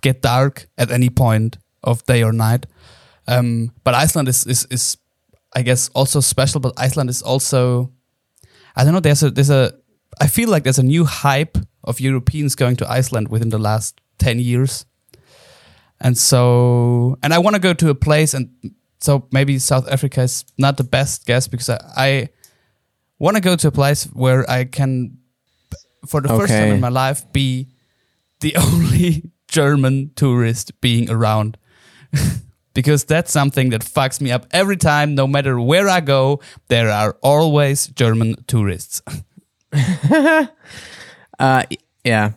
[0.00, 2.66] get dark at any point of day or night.
[3.26, 4.96] Um, but Iceland is, is is
[5.54, 6.60] I guess also special.
[6.60, 7.92] But Iceland is also
[8.74, 9.00] I don't know.
[9.00, 9.72] There's a there's a
[10.20, 11.58] I feel like there's a new hype
[11.88, 14.86] of Europeans going to Iceland within the last ten years,
[16.00, 18.50] and so and I want to go to a place and
[19.00, 22.28] so maybe South Africa is not the best guess because I, I
[23.18, 25.18] want to go to a place where I can,
[26.06, 27.68] for the first time in my life, be
[28.40, 31.58] the only German tourist being around.
[32.74, 36.90] because that's something that fucks me up every time, no matter where I go, there
[36.90, 39.02] are always German tourists.
[41.38, 41.62] Uh,
[42.04, 42.32] yeah.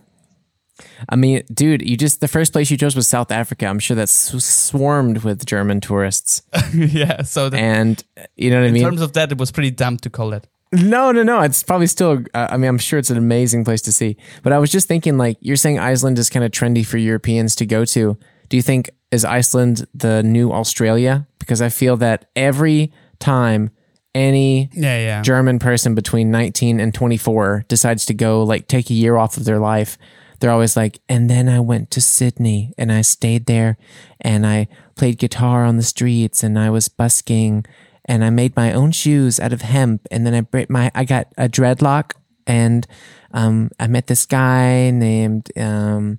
[1.10, 3.68] I mean, dude, you just the first place you chose was South Africa.
[3.68, 6.42] I'm sure that's swarmed with German tourists,
[6.74, 8.04] yeah, so that, and
[8.36, 8.84] you know what I in mean.
[8.84, 10.48] terms of that, it was pretty dumb to call it.
[10.74, 11.42] No, no, no.
[11.42, 12.24] It's probably still.
[12.34, 14.16] Uh, I mean, I'm sure it's an amazing place to see.
[14.42, 17.56] But I was just thinking, like, you're saying Iceland is kind of trendy for Europeans
[17.58, 18.18] to go to.
[18.48, 21.28] Do you think is Iceland the new Australia?
[21.40, 23.72] Because I feel that every time
[24.14, 25.22] any Yeah, yeah.
[25.22, 29.46] German person between 19 and 24 decides to go like take a year off of
[29.46, 29.98] their life,
[30.40, 33.78] they're always like, and then I went to Sydney and I stayed there
[34.20, 37.66] and I played guitar on the streets and I was busking
[38.06, 41.28] and I made my own shoes out of hemp and then I my I got
[41.38, 42.14] a dreadlock
[42.48, 42.88] and
[43.34, 46.18] um, I met this guy named um,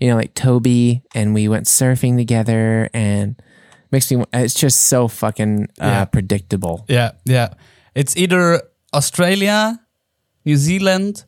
[0.00, 3.40] you know like Toby and we went surfing together and
[3.92, 4.24] makes me.
[4.32, 6.04] It's just so fucking uh, Yeah.
[6.06, 6.84] predictable.
[6.88, 7.54] Yeah, yeah.
[7.94, 8.62] It's either
[8.94, 9.78] Australia,
[10.44, 11.24] New Zealand,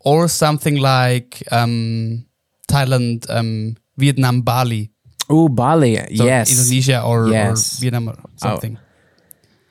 [0.00, 2.26] or something like um,
[2.68, 4.90] Thailand, um, Vietnam, Bali.
[5.28, 5.96] Oh, Bali.
[6.14, 6.50] So yes.
[6.50, 7.78] Indonesia or, Yes.
[7.78, 8.78] or Vietnam or something.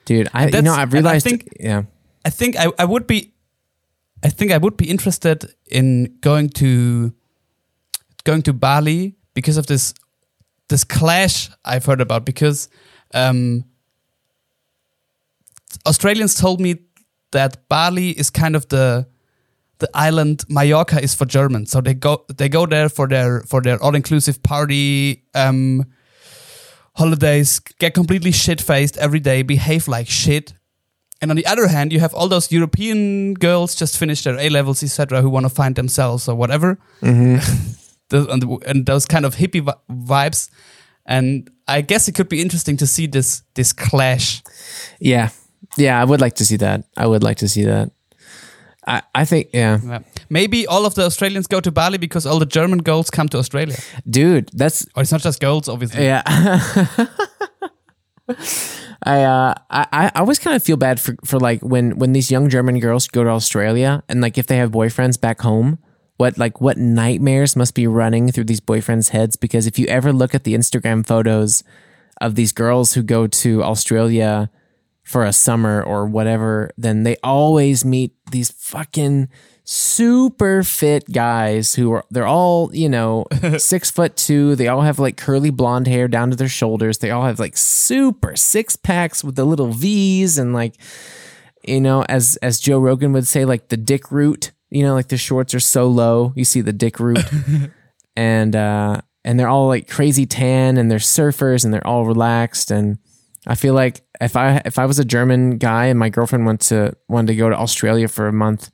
[0.05, 1.83] Dude, I you know I've and I realized think- yeah.
[2.25, 3.33] I think I, I would be
[4.23, 7.13] I think I would be interested in going to
[8.23, 9.93] going to Bali because of this
[10.69, 12.69] this clash I've heard about because
[13.13, 13.65] um,
[15.85, 16.79] Australians told me
[17.31, 19.07] that Bali is kind of the
[19.79, 21.71] the island Mallorca is for Germans.
[21.71, 25.85] So they go they go there for their for their all inclusive party um,
[26.95, 30.53] holidays, get completely shit faced every day, behave like shit.
[31.21, 34.49] And on the other hand, you have all those European girls just finished their A
[34.49, 36.77] levels, etc., who want to find themselves or whatever,
[38.11, 40.49] And, and those kind of hippie vibes.
[41.05, 44.41] And I guess it could be interesting to see this this clash.
[44.99, 45.29] Yeah.
[45.77, 46.83] Yeah, I would like to see that.
[46.97, 47.91] I would like to see that.
[48.87, 49.79] I, I think yeah.
[49.83, 49.99] Yeah.
[50.29, 53.37] Maybe all of the Australians go to Bali because all the German girls come to
[53.37, 53.75] Australia.
[54.09, 56.05] Dude, that's Or it's not just girls, obviously.
[56.05, 56.21] yeah.
[59.03, 59.85] I uh I,
[60.15, 63.07] I always kind of feel bad for, for like when when these young German girls
[63.07, 65.77] go to Australia and like if they have boyfriends back home,
[66.17, 70.13] what like what nightmares must be running through these boyfriends' heads because if you ever
[70.13, 71.63] look at the Instagram photos
[72.21, 74.49] of these girls who go to Australia
[75.03, 79.29] for a summer or whatever, then they always meet these fucking
[79.63, 83.25] super fit guys who are they're all you know
[83.57, 84.55] six foot two.
[84.55, 86.99] They all have like curly blonde hair down to their shoulders.
[86.99, 90.75] They all have like super six packs with the little V's and like
[91.63, 94.51] you know as as Joe Rogan would say like the dick root.
[94.75, 97.23] You know, like the shorts are so low, you see the dick root,
[98.17, 102.71] and uh, and they're all like crazy tan, and they're surfers, and they're all relaxed,
[102.71, 102.97] and
[103.47, 106.59] I feel like if I if I was a German guy and my girlfriend went
[106.61, 108.69] to wanted to go to Australia for a month,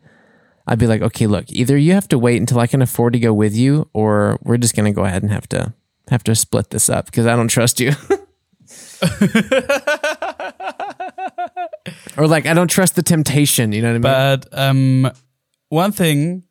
[0.66, 3.20] I'd be like, okay, look, either you have to wait until I can afford to
[3.20, 5.72] go with you, or we're just gonna go ahead and have to
[6.10, 7.91] have to split this up because I don't trust you.
[12.18, 14.41] or like I don't trust the temptation, you know what I mean?
[14.49, 15.12] But um,
[15.72, 16.43] one thing,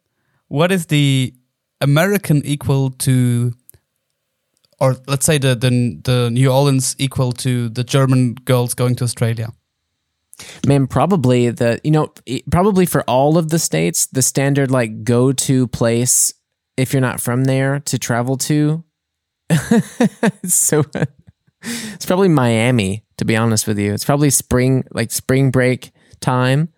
[0.48, 1.34] what is the
[1.80, 3.52] American equal to,
[4.80, 9.04] or let's say the the, the New Orleans equal to the German girls going to
[9.04, 9.52] Australia?
[10.66, 12.12] Man, probably the you know
[12.50, 16.32] probably for all of the states, the standard like go to place
[16.78, 18.82] if you're not from there to travel to.
[20.44, 20.82] so
[21.62, 23.92] it's probably Miami, to be honest with you.
[23.92, 26.72] It's probably spring like spring break time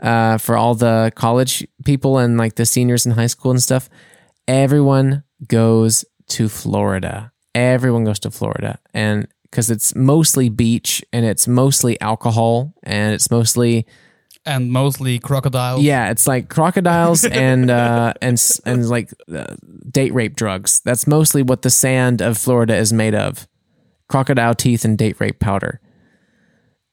[0.00, 3.88] uh, for all the college people and like the seniors in high school and stuff.
[4.48, 7.32] Everyone goes to Florida.
[7.54, 13.28] Everyone goes to Florida, and because it's mostly beach and it's mostly alcohol and it's
[13.30, 13.84] mostly
[14.46, 15.82] And mostly crocodiles.
[15.82, 19.56] yeah, it's like crocodiles and uh, and and like uh,
[19.90, 20.80] date rape drugs.
[20.84, 23.48] That's mostly what the sand of Florida is made of:
[24.08, 25.80] crocodile teeth and date rape powder.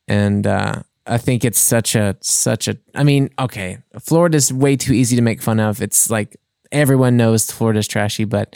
[0.08, 2.78] And uh, I think it's such a such a.
[2.94, 5.82] I mean, okay, Florida's way too easy to make fun of.
[5.82, 6.38] It's like
[6.72, 8.56] everyone knows Florida's trashy, but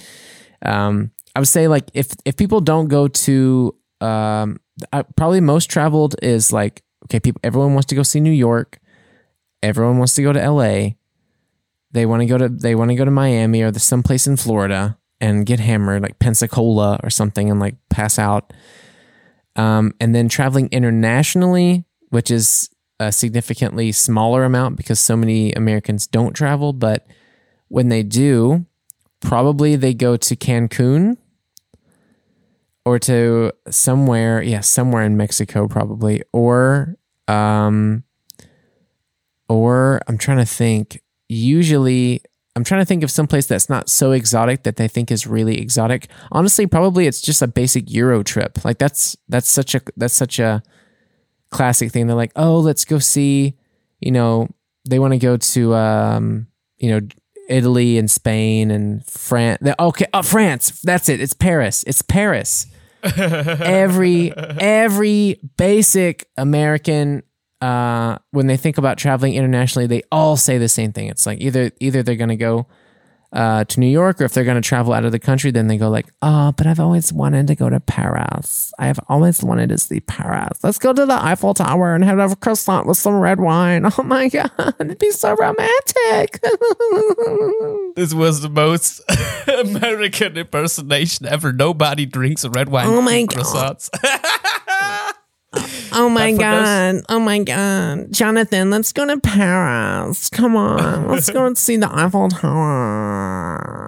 [0.63, 4.59] um, I would say like if if people don't go to um,
[4.91, 8.79] I, probably most traveled is like okay, people everyone wants to go see New York,
[9.63, 10.97] everyone wants to go to L.A.
[11.91, 14.37] They want to go to they want to go to Miami or the someplace in
[14.37, 18.53] Florida and get hammered like Pensacola or something and like pass out.
[19.55, 26.05] Um, and then traveling internationally, which is a significantly smaller amount because so many Americans
[26.05, 27.07] don't travel, but
[27.67, 28.65] when they do,
[29.21, 31.17] probably they go to Cancun
[32.85, 36.95] or to somewhere, yeah, somewhere in Mexico probably, or
[37.27, 38.03] um
[39.49, 41.01] or I'm trying to think.
[41.27, 42.21] Usually
[42.55, 45.25] I'm trying to think of some place that's not so exotic that they think is
[45.25, 46.09] really exotic.
[46.31, 48.63] Honestly, probably it's just a basic Euro trip.
[48.65, 50.61] Like that's that's such a that's such a
[51.51, 52.07] classic thing.
[52.07, 53.55] They're like, "Oh, let's go see,
[53.99, 54.49] you know,
[54.87, 56.47] they want to go to um,
[56.77, 57.07] you know,
[57.47, 59.61] Italy and Spain and France.
[59.79, 60.81] Okay, oh, France.
[60.81, 61.21] That's it.
[61.21, 61.83] It's Paris.
[61.85, 62.67] It's Paris.
[63.17, 67.23] every every basic American
[67.59, 71.07] uh, when they think about traveling internationally, they all say the same thing.
[71.07, 72.67] It's like either either they're gonna go
[73.33, 75.77] uh, to New York, or if they're gonna travel out of the country, then they
[75.77, 78.73] go like, "Oh, but I've always wanted to go to Paris.
[78.77, 80.59] I've always wanted to see Paris.
[80.63, 83.85] Let's go to the Eiffel Tower and have a croissant with some red wine.
[83.97, 86.43] Oh my god, it'd be so romantic."
[87.95, 89.01] This was the most
[89.47, 91.51] American impersonation ever.
[91.51, 92.87] Nobody drinks red wine.
[92.87, 93.43] Oh my God.
[93.43, 93.89] croissants.
[95.93, 97.01] Oh my god!
[97.09, 100.29] Oh my god, Jonathan, let's go to Paris.
[100.29, 103.81] Come on, let's go and see the Eiffel Tower.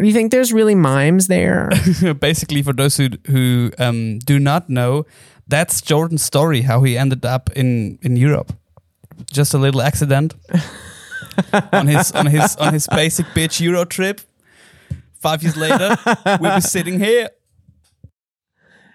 [0.00, 1.70] Do you think there's really mimes there?
[2.20, 5.06] Basically, for those who who um, do not know,
[5.48, 6.62] that's Jordan's story.
[6.62, 8.52] How he ended up in in Europe.
[9.32, 10.34] Just a little accident
[11.72, 14.20] on his on his on his basic bitch Euro trip.
[15.20, 15.96] Five years later,
[16.40, 17.30] we'll be sitting here.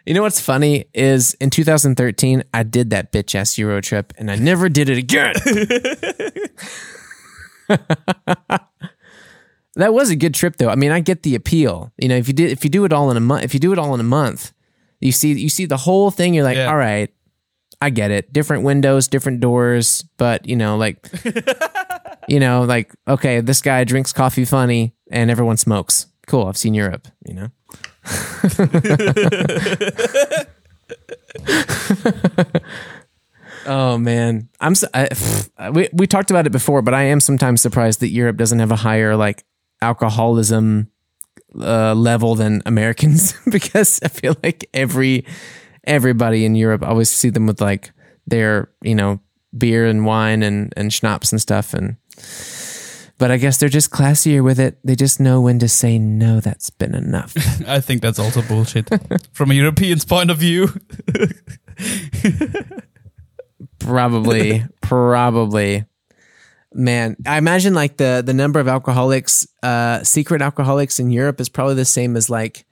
[0.09, 4.31] You know what's funny is in 2013 I did that bitch ass Euro trip and
[4.31, 5.35] I never did it again.
[9.75, 10.69] that was a good trip though.
[10.69, 11.93] I mean, I get the appeal.
[11.99, 13.59] You know, if you did if you do it all in a month, if you
[13.59, 14.51] do it all in a month,
[14.99, 16.71] you see you see the whole thing, you're like, Yeah.
[16.71, 17.13] "All right,
[17.79, 18.33] I get it.
[18.33, 21.07] Different windows, different doors, but you know, like
[22.27, 26.07] you know, like okay, this guy drinks coffee funny and everyone smokes.
[26.25, 27.49] Cool, I've seen Europe, you know.
[33.65, 34.73] Oh man, I'm.
[34.73, 38.37] So, I, we we talked about it before, but I am sometimes surprised that Europe
[38.37, 39.43] doesn't have a higher like
[39.81, 40.89] alcoholism
[41.59, 45.25] uh, level than Americans because I feel like every
[45.83, 47.91] everybody in Europe I always see them with like
[48.27, 49.19] their you know
[49.57, 51.97] beer and wine and and schnapps and stuff and.
[53.19, 54.79] But I guess they're just classier with it.
[54.83, 56.39] They just know when to say no.
[56.39, 57.35] That's been enough.
[57.67, 58.89] I think that's also bullshit
[59.33, 60.69] from a European's point of view.
[63.79, 65.85] probably, probably.
[66.73, 71.49] Man, I imagine like the the number of alcoholics, uh, secret alcoholics in Europe is
[71.49, 72.65] probably the same as like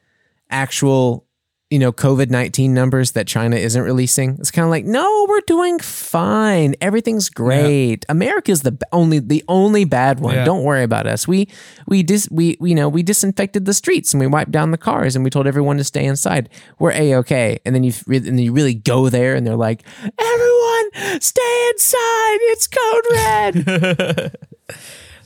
[0.50, 1.27] actual,
[1.70, 4.38] you know, COVID nineteen numbers that China isn't releasing.
[4.40, 8.06] It's kind of like, no, we're doing fine, everything's great.
[8.10, 10.36] America's the only the only bad one.
[10.36, 10.46] Yeah.
[10.46, 11.28] Don't worry about us.
[11.28, 11.50] We
[11.88, 15.16] we dis we, you know we disinfected the streets and we wiped down the cars
[15.16, 16.50] and we told everyone to stay inside.
[16.80, 17.60] We're a okay.
[17.66, 19.84] And then you and then you really go there and they're like,
[20.18, 22.38] everyone stay inside.
[22.52, 24.36] It's code red.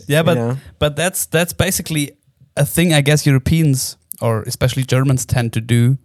[0.07, 0.57] Yeah, but know?
[0.79, 2.11] but that's that's basically
[2.57, 5.97] a thing I guess Europeans or especially Germans tend to do.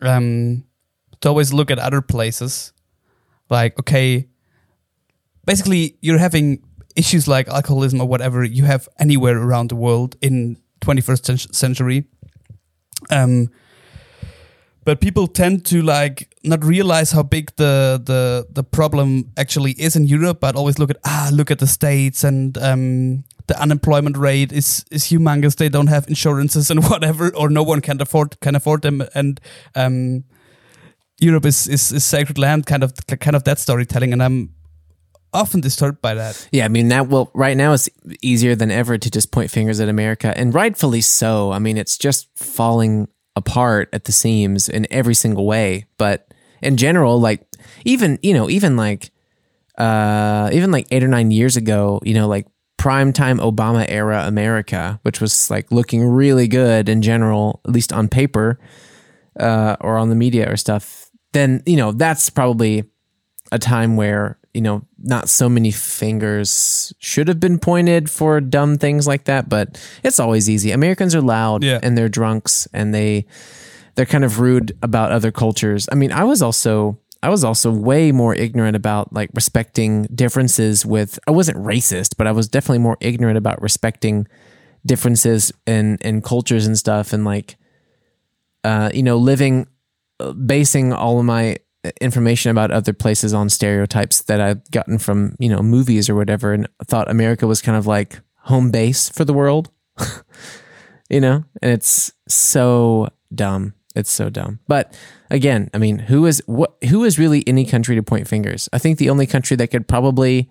[0.00, 0.64] Um,
[1.20, 2.72] to always look at other places,
[3.50, 4.28] like okay,
[5.44, 6.62] basically you're having
[6.94, 12.04] issues like alcoholism or whatever you have anywhere around the world in 21st century.
[13.10, 13.50] Um,
[14.84, 19.96] but people tend to like not realize how big the the the problem actually is
[19.96, 24.16] in Europe, but always look at ah look at the states and um, the unemployment
[24.16, 25.56] rate is is humongous.
[25.56, 29.40] They don't have insurances and whatever, or no one can afford can afford them, and
[29.74, 30.24] um,
[31.20, 34.54] Europe is, is is sacred land, kind of kind of that storytelling, and I'm
[35.32, 36.48] often disturbed by that.
[36.52, 37.88] Yeah, I mean that well right now it's
[38.22, 41.52] easier than ever to just point fingers at America and rightfully so.
[41.52, 45.86] I mean it's just falling apart at the seams in every single way.
[45.96, 46.32] But
[46.62, 47.46] in general, like
[47.84, 49.10] even you know, even like
[49.76, 52.46] uh even like eight or nine years ago, you know, like
[52.78, 57.92] prime time Obama era America, which was like looking really good in general, at least
[57.92, 58.58] on paper,
[59.38, 62.84] uh, or on the media or stuff, then you know, that's probably
[63.52, 68.76] a time where you know not so many fingers should have been pointed for dumb
[68.78, 71.78] things like that but it's always easy americans are loud Yeah.
[71.82, 73.26] and they're drunks and they
[73.94, 77.70] they're kind of rude about other cultures i mean i was also i was also
[77.70, 82.78] way more ignorant about like respecting differences with i wasn't racist but i was definitely
[82.78, 84.26] more ignorant about respecting
[84.86, 87.56] differences in in cultures and stuff and like
[88.64, 89.66] uh you know living
[90.46, 91.56] basing all of my
[92.00, 96.52] information about other places on stereotypes that I've gotten from, you know, movies or whatever
[96.52, 99.70] and thought America was kind of like home base for the world.
[101.10, 101.44] you know?
[101.62, 103.74] And it's so dumb.
[103.98, 104.60] It's so dumb.
[104.68, 104.96] But
[105.30, 108.68] again, I mean, who is what who is really any country to point fingers?
[108.72, 110.48] I think the only country that could probably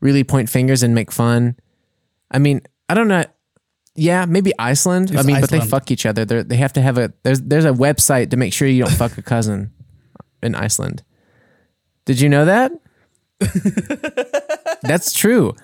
[0.00, 1.56] really point fingers and make fun.
[2.30, 3.24] I mean, I don't know.
[3.94, 5.12] Yeah, maybe Iceland.
[5.12, 6.24] I It's mean, but they fuck each other.
[6.24, 8.92] They they have to have a there's there's a website to make sure you don't
[8.94, 9.70] fuck a cousin
[10.42, 11.04] in Iceland.
[12.04, 12.72] Did you know that?
[14.82, 15.54] That's true,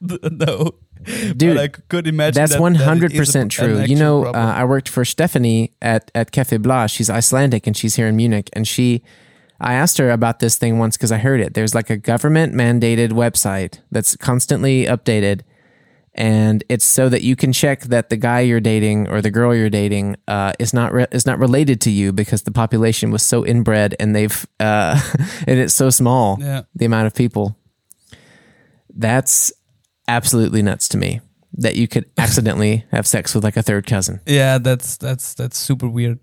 [0.00, 0.72] no,
[1.04, 1.54] dude.
[1.54, 3.80] but I could imagine That's that- one hundred percent true.
[3.82, 4.32] You know, uh.
[4.32, 6.90] I worked for Stephanie at at Cafe Blas.
[6.90, 8.48] She's Icelandic and she's here in Munich.
[8.52, 9.02] And she,
[9.60, 11.54] I asked her about this thing once because I heard it.
[11.54, 15.42] There's like a government mandated website that's constantly updated,
[16.14, 19.54] and it's so that you can check that the guy you're dating or the girl
[19.54, 23.22] you're dating uh, is not re- is not related to you because the population was
[23.22, 25.00] so inbred and they've uh,
[25.46, 26.62] and it's so small Yeah.
[26.74, 27.56] the amount of people.
[28.94, 29.52] That's
[30.16, 31.20] absolutely nuts to me
[31.54, 34.20] that you could accidentally have sex with like a third cousin.
[34.26, 36.18] Yeah, that's that's that's super weird.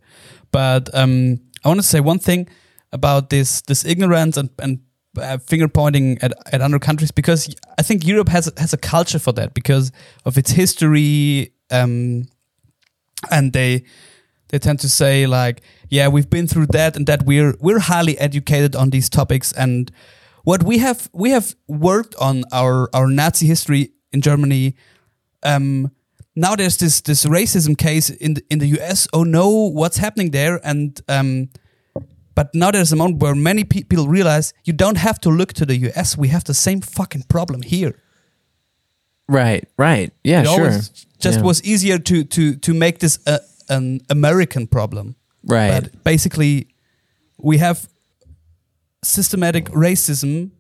[0.52, 2.48] But um, I want to say one thing
[2.92, 4.80] about this this ignorance and and
[5.18, 9.20] uh, finger pointing at, at other countries because I think Europe has has a culture
[9.20, 9.92] for that because
[10.26, 11.54] of its history.
[11.72, 12.28] Um,
[13.32, 13.84] and they
[14.50, 17.24] they tend to say like, yeah, we've been through that and that.
[17.24, 19.92] We're we're highly educated on these topics and
[20.48, 24.76] what we have we have worked on our our Nazi history in Germany.
[25.44, 25.92] Um,
[26.36, 29.08] now there's this this racism case in the, in the US.
[29.12, 30.60] Oh no, what's happening there?
[30.64, 31.50] And um,
[32.36, 35.52] but now there's a moment where many pe- people realize you don't have to look
[35.54, 36.18] to the US.
[36.18, 37.94] We have the same fucking problem here.
[39.28, 40.14] Right, right.
[40.24, 40.72] Yeah, it sure.
[41.20, 41.46] just Yeah.
[41.46, 45.16] was easier to to to make this a, an American problem.
[45.44, 45.72] Right.
[45.82, 46.68] But basically,
[47.38, 47.78] we have
[49.08, 50.52] systematic racism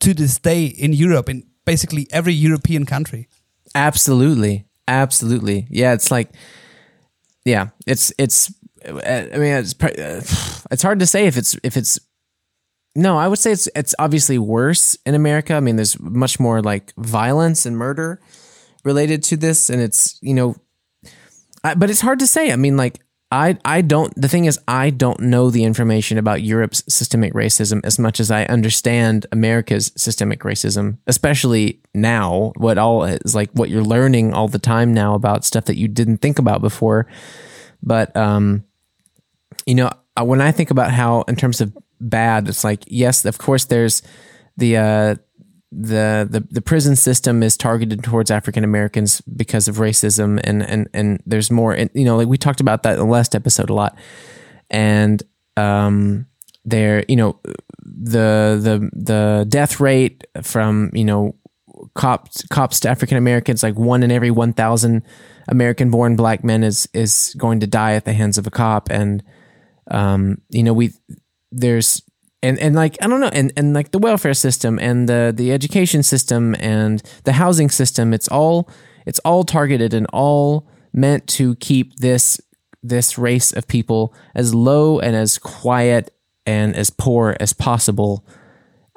[0.00, 3.28] to this day in Europe, in basically every European country.
[3.74, 4.66] Absolutely.
[4.86, 5.66] Absolutely.
[5.70, 6.30] Yeah, it's like
[7.44, 8.52] yeah, it's it's
[8.84, 9.74] I mean it's
[10.70, 11.98] it's hard to say if it's if it's
[12.96, 15.54] no, I would say it's it's obviously worse in America.
[15.54, 18.20] I mean, there's much more like violence and murder
[18.84, 20.54] related to this and it's, you know,
[21.64, 22.52] I, but it's hard to say.
[22.52, 23.00] I mean, like
[23.34, 24.14] I I don't.
[24.14, 28.30] The thing is, I don't know the information about Europe's systemic racism as much as
[28.30, 32.52] I understand America's systemic racism, especially now.
[32.56, 35.88] What all is like what you're learning all the time now about stuff that you
[35.88, 37.08] didn't think about before.
[37.82, 38.64] But um,
[39.66, 39.90] you know,
[40.22, 44.02] when I think about how, in terms of bad, it's like yes, of course, there's
[44.56, 45.14] the uh,
[45.76, 50.88] the, the the prison system is targeted towards African Americans because of racism, and and
[50.94, 51.72] and there's more.
[51.72, 53.96] And, you know, like we talked about that in the last episode a lot,
[54.70, 55.22] and
[55.56, 56.26] um,
[56.64, 57.40] there, you know,
[57.84, 61.34] the the the death rate from you know
[61.94, 65.02] cops cops to African Americans, like one in every one thousand
[65.48, 68.90] American born black men is is going to die at the hands of a cop,
[68.90, 69.22] and
[69.90, 70.92] um, you know we
[71.50, 72.02] there's
[72.44, 75.50] and and like I don't know, and and like the welfare system and the the
[75.50, 78.68] education system and the housing system, it's all
[79.06, 82.40] it's all targeted and all meant to keep this
[82.82, 86.14] this race of people as low and as quiet
[86.44, 88.26] and as poor as possible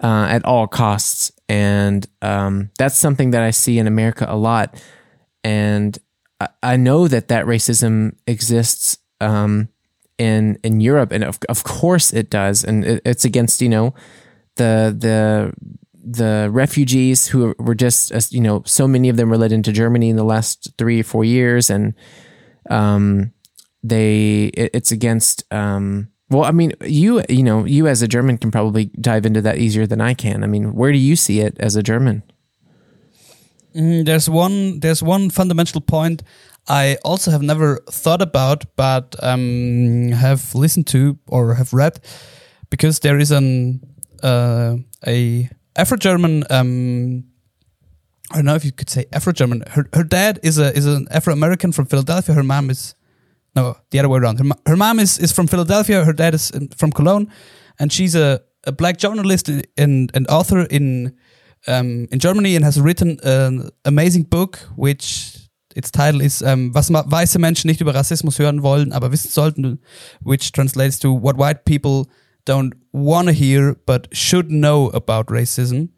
[0.04, 1.32] uh, at all costs.
[1.48, 4.84] And um, that's something that I see in America a lot.
[5.46, 5.98] And
[6.42, 9.70] I, I know that that racism exists um,
[10.18, 12.64] in in Europe, and of, of course it does.
[12.64, 13.94] And it, it's against you know
[14.56, 15.54] the the
[16.10, 20.10] the refugees who were just you know so many of them were led into Germany
[20.10, 21.94] in the last three or four years, and
[22.70, 23.34] um,
[23.84, 28.38] they it, it's against um, well, I mean, you you know, you as a German
[28.38, 30.44] can probably dive into that easier than I can.
[30.44, 32.24] I mean, where do you see it as a German?
[33.74, 36.24] Mm, there's one there's one fundamental point
[36.68, 42.00] I also have never thought about, but um, have listened to or have read,
[42.70, 43.82] because there is an
[44.24, 46.44] uh, a Afro German.
[46.50, 47.26] Um,
[48.32, 49.64] I don't know if you could say Afro German.
[49.68, 52.36] Her her dad is a is an Afro American from Philadelphia.
[52.36, 52.96] Her mom is
[53.56, 54.40] no the other way around.
[54.40, 56.04] Her, her mom is is from Philadelphia.
[56.04, 57.32] Her dad is from Cologne,
[57.80, 61.16] and she's a, a black journalist and and author in
[61.68, 65.47] um, in Germany and has written an amazing book which
[65.78, 69.80] its title is um, Was weiße Menschen nicht über Rassismus hören wollen, aber wissen sollten,
[70.22, 72.08] which translates to What white people
[72.46, 75.90] don't want to hear but should know about racism.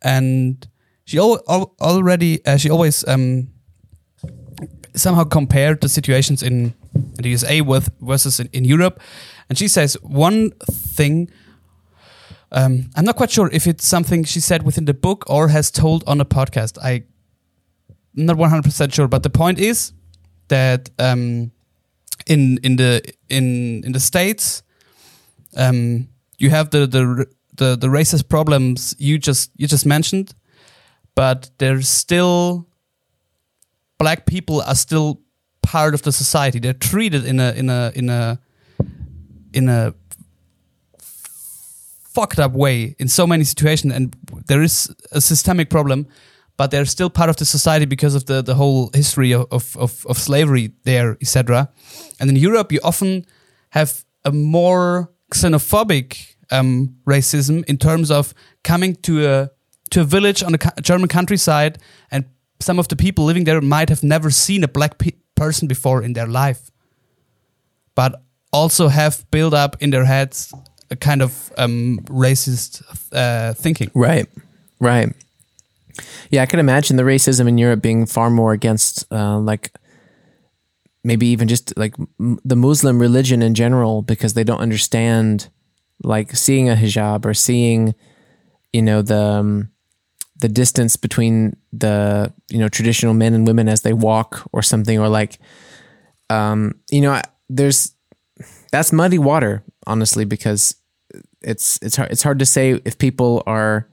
[0.00, 0.66] And
[1.04, 3.48] she al- al- already, uh, she always um,
[4.94, 6.72] somehow compared the situations in
[7.16, 8.98] the USA with versus in, in Europe.
[9.50, 11.30] And she says one thing.
[12.52, 15.70] Um, I'm not quite sure if it's something she said within the book or has
[15.70, 16.78] told on a podcast.
[16.82, 17.02] I
[18.16, 19.92] not 100% sure but the point is
[20.48, 21.52] that um,
[22.26, 24.62] in in the in in the states
[25.56, 26.08] um,
[26.38, 30.34] you have the, the the the racist problems you just you just mentioned
[31.14, 32.66] but there's still
[33.98, 35.20] black people are still
[35.62, 36.58] part of the society.
[36.60, 38.38] They're treated in a in a in a
[39.52, 39.94] in a
[42.14, 46.06] fucked up way in so many situations and there is a systemic problem
[46.56, 50.06] but they're still part of the society because of the, the whole history of, of,
[50.06, 51.68] of, slavery there, etc.
[52.18, 53.26] And in Europe, you often
[53.70, 58.32] have a more xenophobic um, racism in terms of
[58.62, 59.50] coming to a
[59.90, 61.78] to a village on the German countryside,
[62.10, 62.24] and
[62.60, 66.02] some of the people living there might have never seen a black pe- person before
[66.02, 66.70] in their life,
[67.94, 70.52] but also have built up in their heads
[70.90, 72.82] a kind of um, racist
[73.12, 73.90] uh, thinking.
[73.94, 74.26] Right,
[74.80, 75.14] right.
[76.30, 79.72] Yeah, I can imagine the racism in Europe being far more against, uh, like,
[81.04, 85.48] maybe even just like m- the Muslim religion in general, because they don't understand,
[86.02, 87.94] like, seeing a hijab or seeing,
[88.72, 89.70] you know, the um,
[90.40, 94.98] the distance between the you know traditional men and women as they walk or something,
[94.98, 95.38] or like,
[96.28, 97.94] um, you know, I- there's
[98.72, 100.74] that's muddy water, honestly, because
[101.42, 103.88] it's it's hard it's hard to say if people are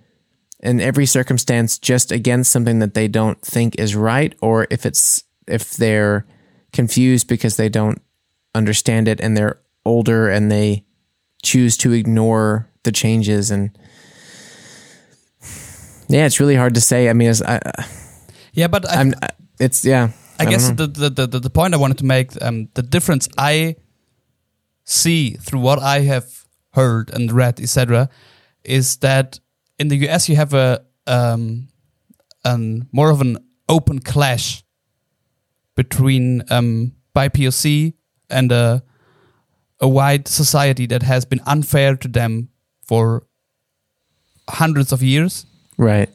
[0.64, 5.24] in every circumstance just against something that they don't think is right or if it's
[5.45, 6.26] if they're
[6.72, 8.01] confused because they don't
[8.55, 10.86] understand it and they're older and they
[11.43, 13.78] choose to ignore the changes and
[16.07, 17.59] yeah it's really hard to say i mean it's, I,
[18.53, 19.14] Yeah, but I, i'm
[19.59, 22.41] it's yeah I, don't guess the, the, the, the, the point I wanted to make,
[22.41, 23.76] um, the difference I
[24.84, 28.09] see through what I have heard and read, etc.,
[28.64, 29.39] is that
[29.80, 31.67] in the US you have a um,
[32.45, 33.38] an more of an
[33.69, 34.63] open clash
[35.76, 37.93] between um, BIPOC
[38.30, 38.84] and a
[39.80, 42.49] a white society that has been unfair to them
[42.88, 43.28] for
[44.49, 45.45] hundreds of years.
[45.78, 46.09] Right.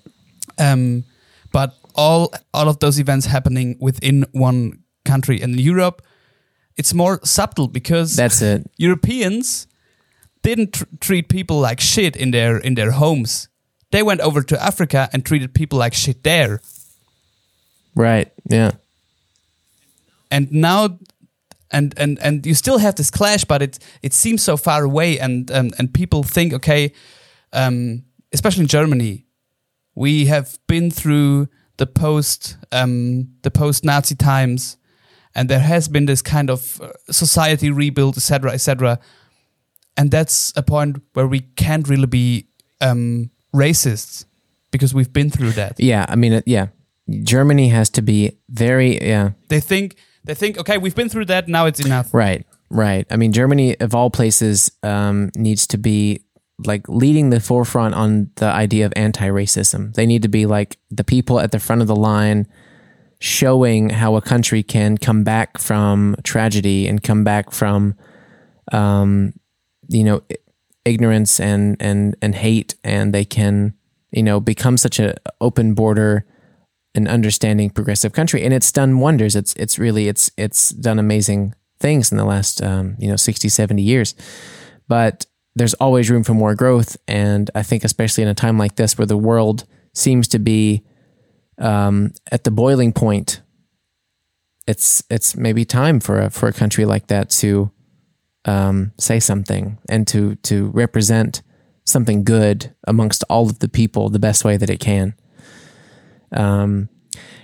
[0.59, 1.05] Um,
[1.53, 5.41] but all all of those events happening within one country.
[5.43, 6.03] And in Europe,
[6.77, 8.71] it's more subtle because that's it.
[8.77, 9.67] Europeans
[10.49, 13.49] didn't tr- treat people like shit in their in their homes.
[13.91, 16.61] They went over to Africa and treated people like shit there.
[17.95, 18.73] right yeah
[20.31, 20.99] And now
[21.71, 25.19] and and and you still have this clash, but it it seems so far away
[25.21, 26.93] and and, and people think, okay,
[27.53, 29.25] um, especially in Germany,
[29.95, 34.77] we have been through the post um, the post Nazi times,
[35.35, 38.99] and there has been this kind of uh, society rebuild, etc., etc.
[39.99, 42.47] And that's a point where we can't really be
[42.81, 44.25] um, racists
[44.71, 45.79] because we've been through that.
[45.79, 46.69] Yeah, I mean, uh, yeah,
[47.25, 49.33] Germany has to be very yeah.
[49.49, 51.49] They think they think okay, we've been through that.
[51.49, 52.15] Now it's enough.
[52.15, 53.07] Right, right.
[53.11, 56.23] I mean, Germany of all places um, needs to be
[56.65, 59.95] like leading the forefront on the idea of anti-racism.
[59.95, 62.47] They need to be like the people at the front of the line
[63.21, 67.95] showing how a country can come back from tragedy and come back from
[68.73, 69.33] um,
[69.89, 70.23] you know
[70.85, 73.75] ignorance and and and hate and they can
[74.13, 76.25] you know become such an open border
[76.95, 78.45] and understanding progressive country.
[78.45, 79.37] And it's done wonders.
[79.37, 83.49] It's it's really it's it's done amazing things in the last um, you know 60
[83.49, 84.15] 70 years.
[84.89, 86.97] But there's always room for more growth.
[87.07, 89.65] And I think, especially in a time like this where the world
[89.95, 90.85] seems to be
[91.59, 93.43] um, at the boiling point,
[94.67, 97.71] it's it's maybe time for a for a country like that to
[98.49, 101.43] um, say something and to to represent
[101.85, 105.15] something good amongst all of the people the best way that it can.
[106.33, 106.89] Um,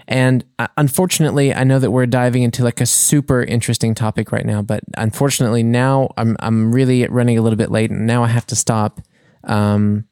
[0.08, 4.46] and uh, unfortunately, I know that we're diving into like a super interesting topic right
[4.46, 8.28] now, but unfortunately now I'm I'm really running a little bit late and now I
[8.28, 9.00] have to stop.
[9.44, 10.06] Um,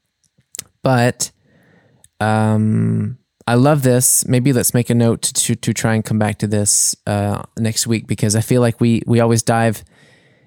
[0.82, 1.30] but
[2.20, 4.26] um, I love this.
[4.26, 7.86] Maybe let's make a note to to try and come back to this uh, next
[7.86, 9.84] week because I feel like we we always dive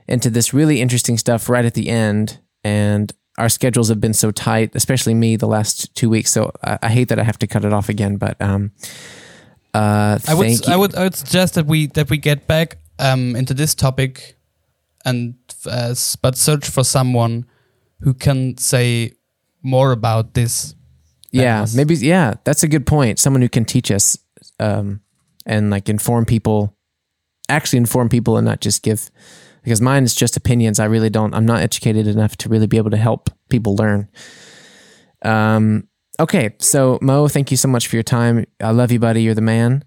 [0.08, 4.32] into this really interesting stuff right at the end, and our schedules have been so
[4.32, 6.32] tight, especially me the last two weeks.
[6.32, 8.72] So I, I hate that I have to cut it off again, but um,
[9.74, 10.60] uh, I would you.
[10.68, 14.38] I would I would suggest that we that we get back um, into this topic
[15.04, 15.36] and
[15.70, 17.46] uh, but search for someone
[18.00, 19.14] who can say
[19.62, 20.76] more about this.
[21.32, 21.76] yeah us.
[21.76, 24.18] maybe yeah that's a good point someone who can teach us
[24.60, 25.02] um
[25.46, 26.78] and like inform people
[27.50, 29.10] actually inform people and not just give
[29.66, 30.80] because mine is just opinions.
[30.80, 34.08] I really don't i'm not educated enough to really be able to help people learn.
[35.24, 35.90] Um
[36.20, 38.46] okay so mo thank you so much for your time.
[38.62, 39.24] I love you buddy.
[39.24, 39.84] You're the man.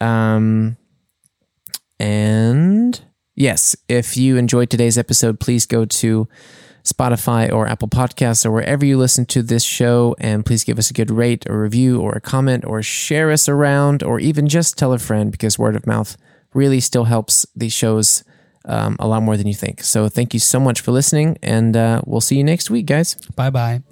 [0.00, 0.78] Um
[1.98, 6.28] and yes if you enjoyed today's episode please go to
[6.84, 10.16] Spotify or Apple Podcasts or wherever you listen to this show.
[10.18, 13.48] And please give us a good rate or review or a comment or share us
[13.48, 16.16] around or even just tell a friend because word of mouth
[16.54, 18.24] really still helps these shows
[18.64, 19.82] um, a lot more than you think.
[19.82, 23.14] So thank you so much for listening and uh, we'll see you next week, guys.
[23.36, 23.82] Bye bye.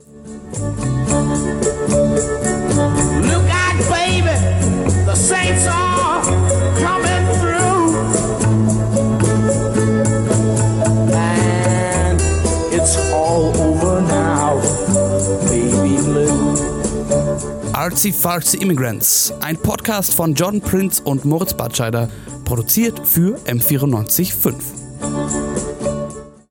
[17.80, 22.10] Artsy Fartsy Immigrants, ein Podcast von John Prince und Moritz Batscheider,
[22.44, 25.39] produziert für M945.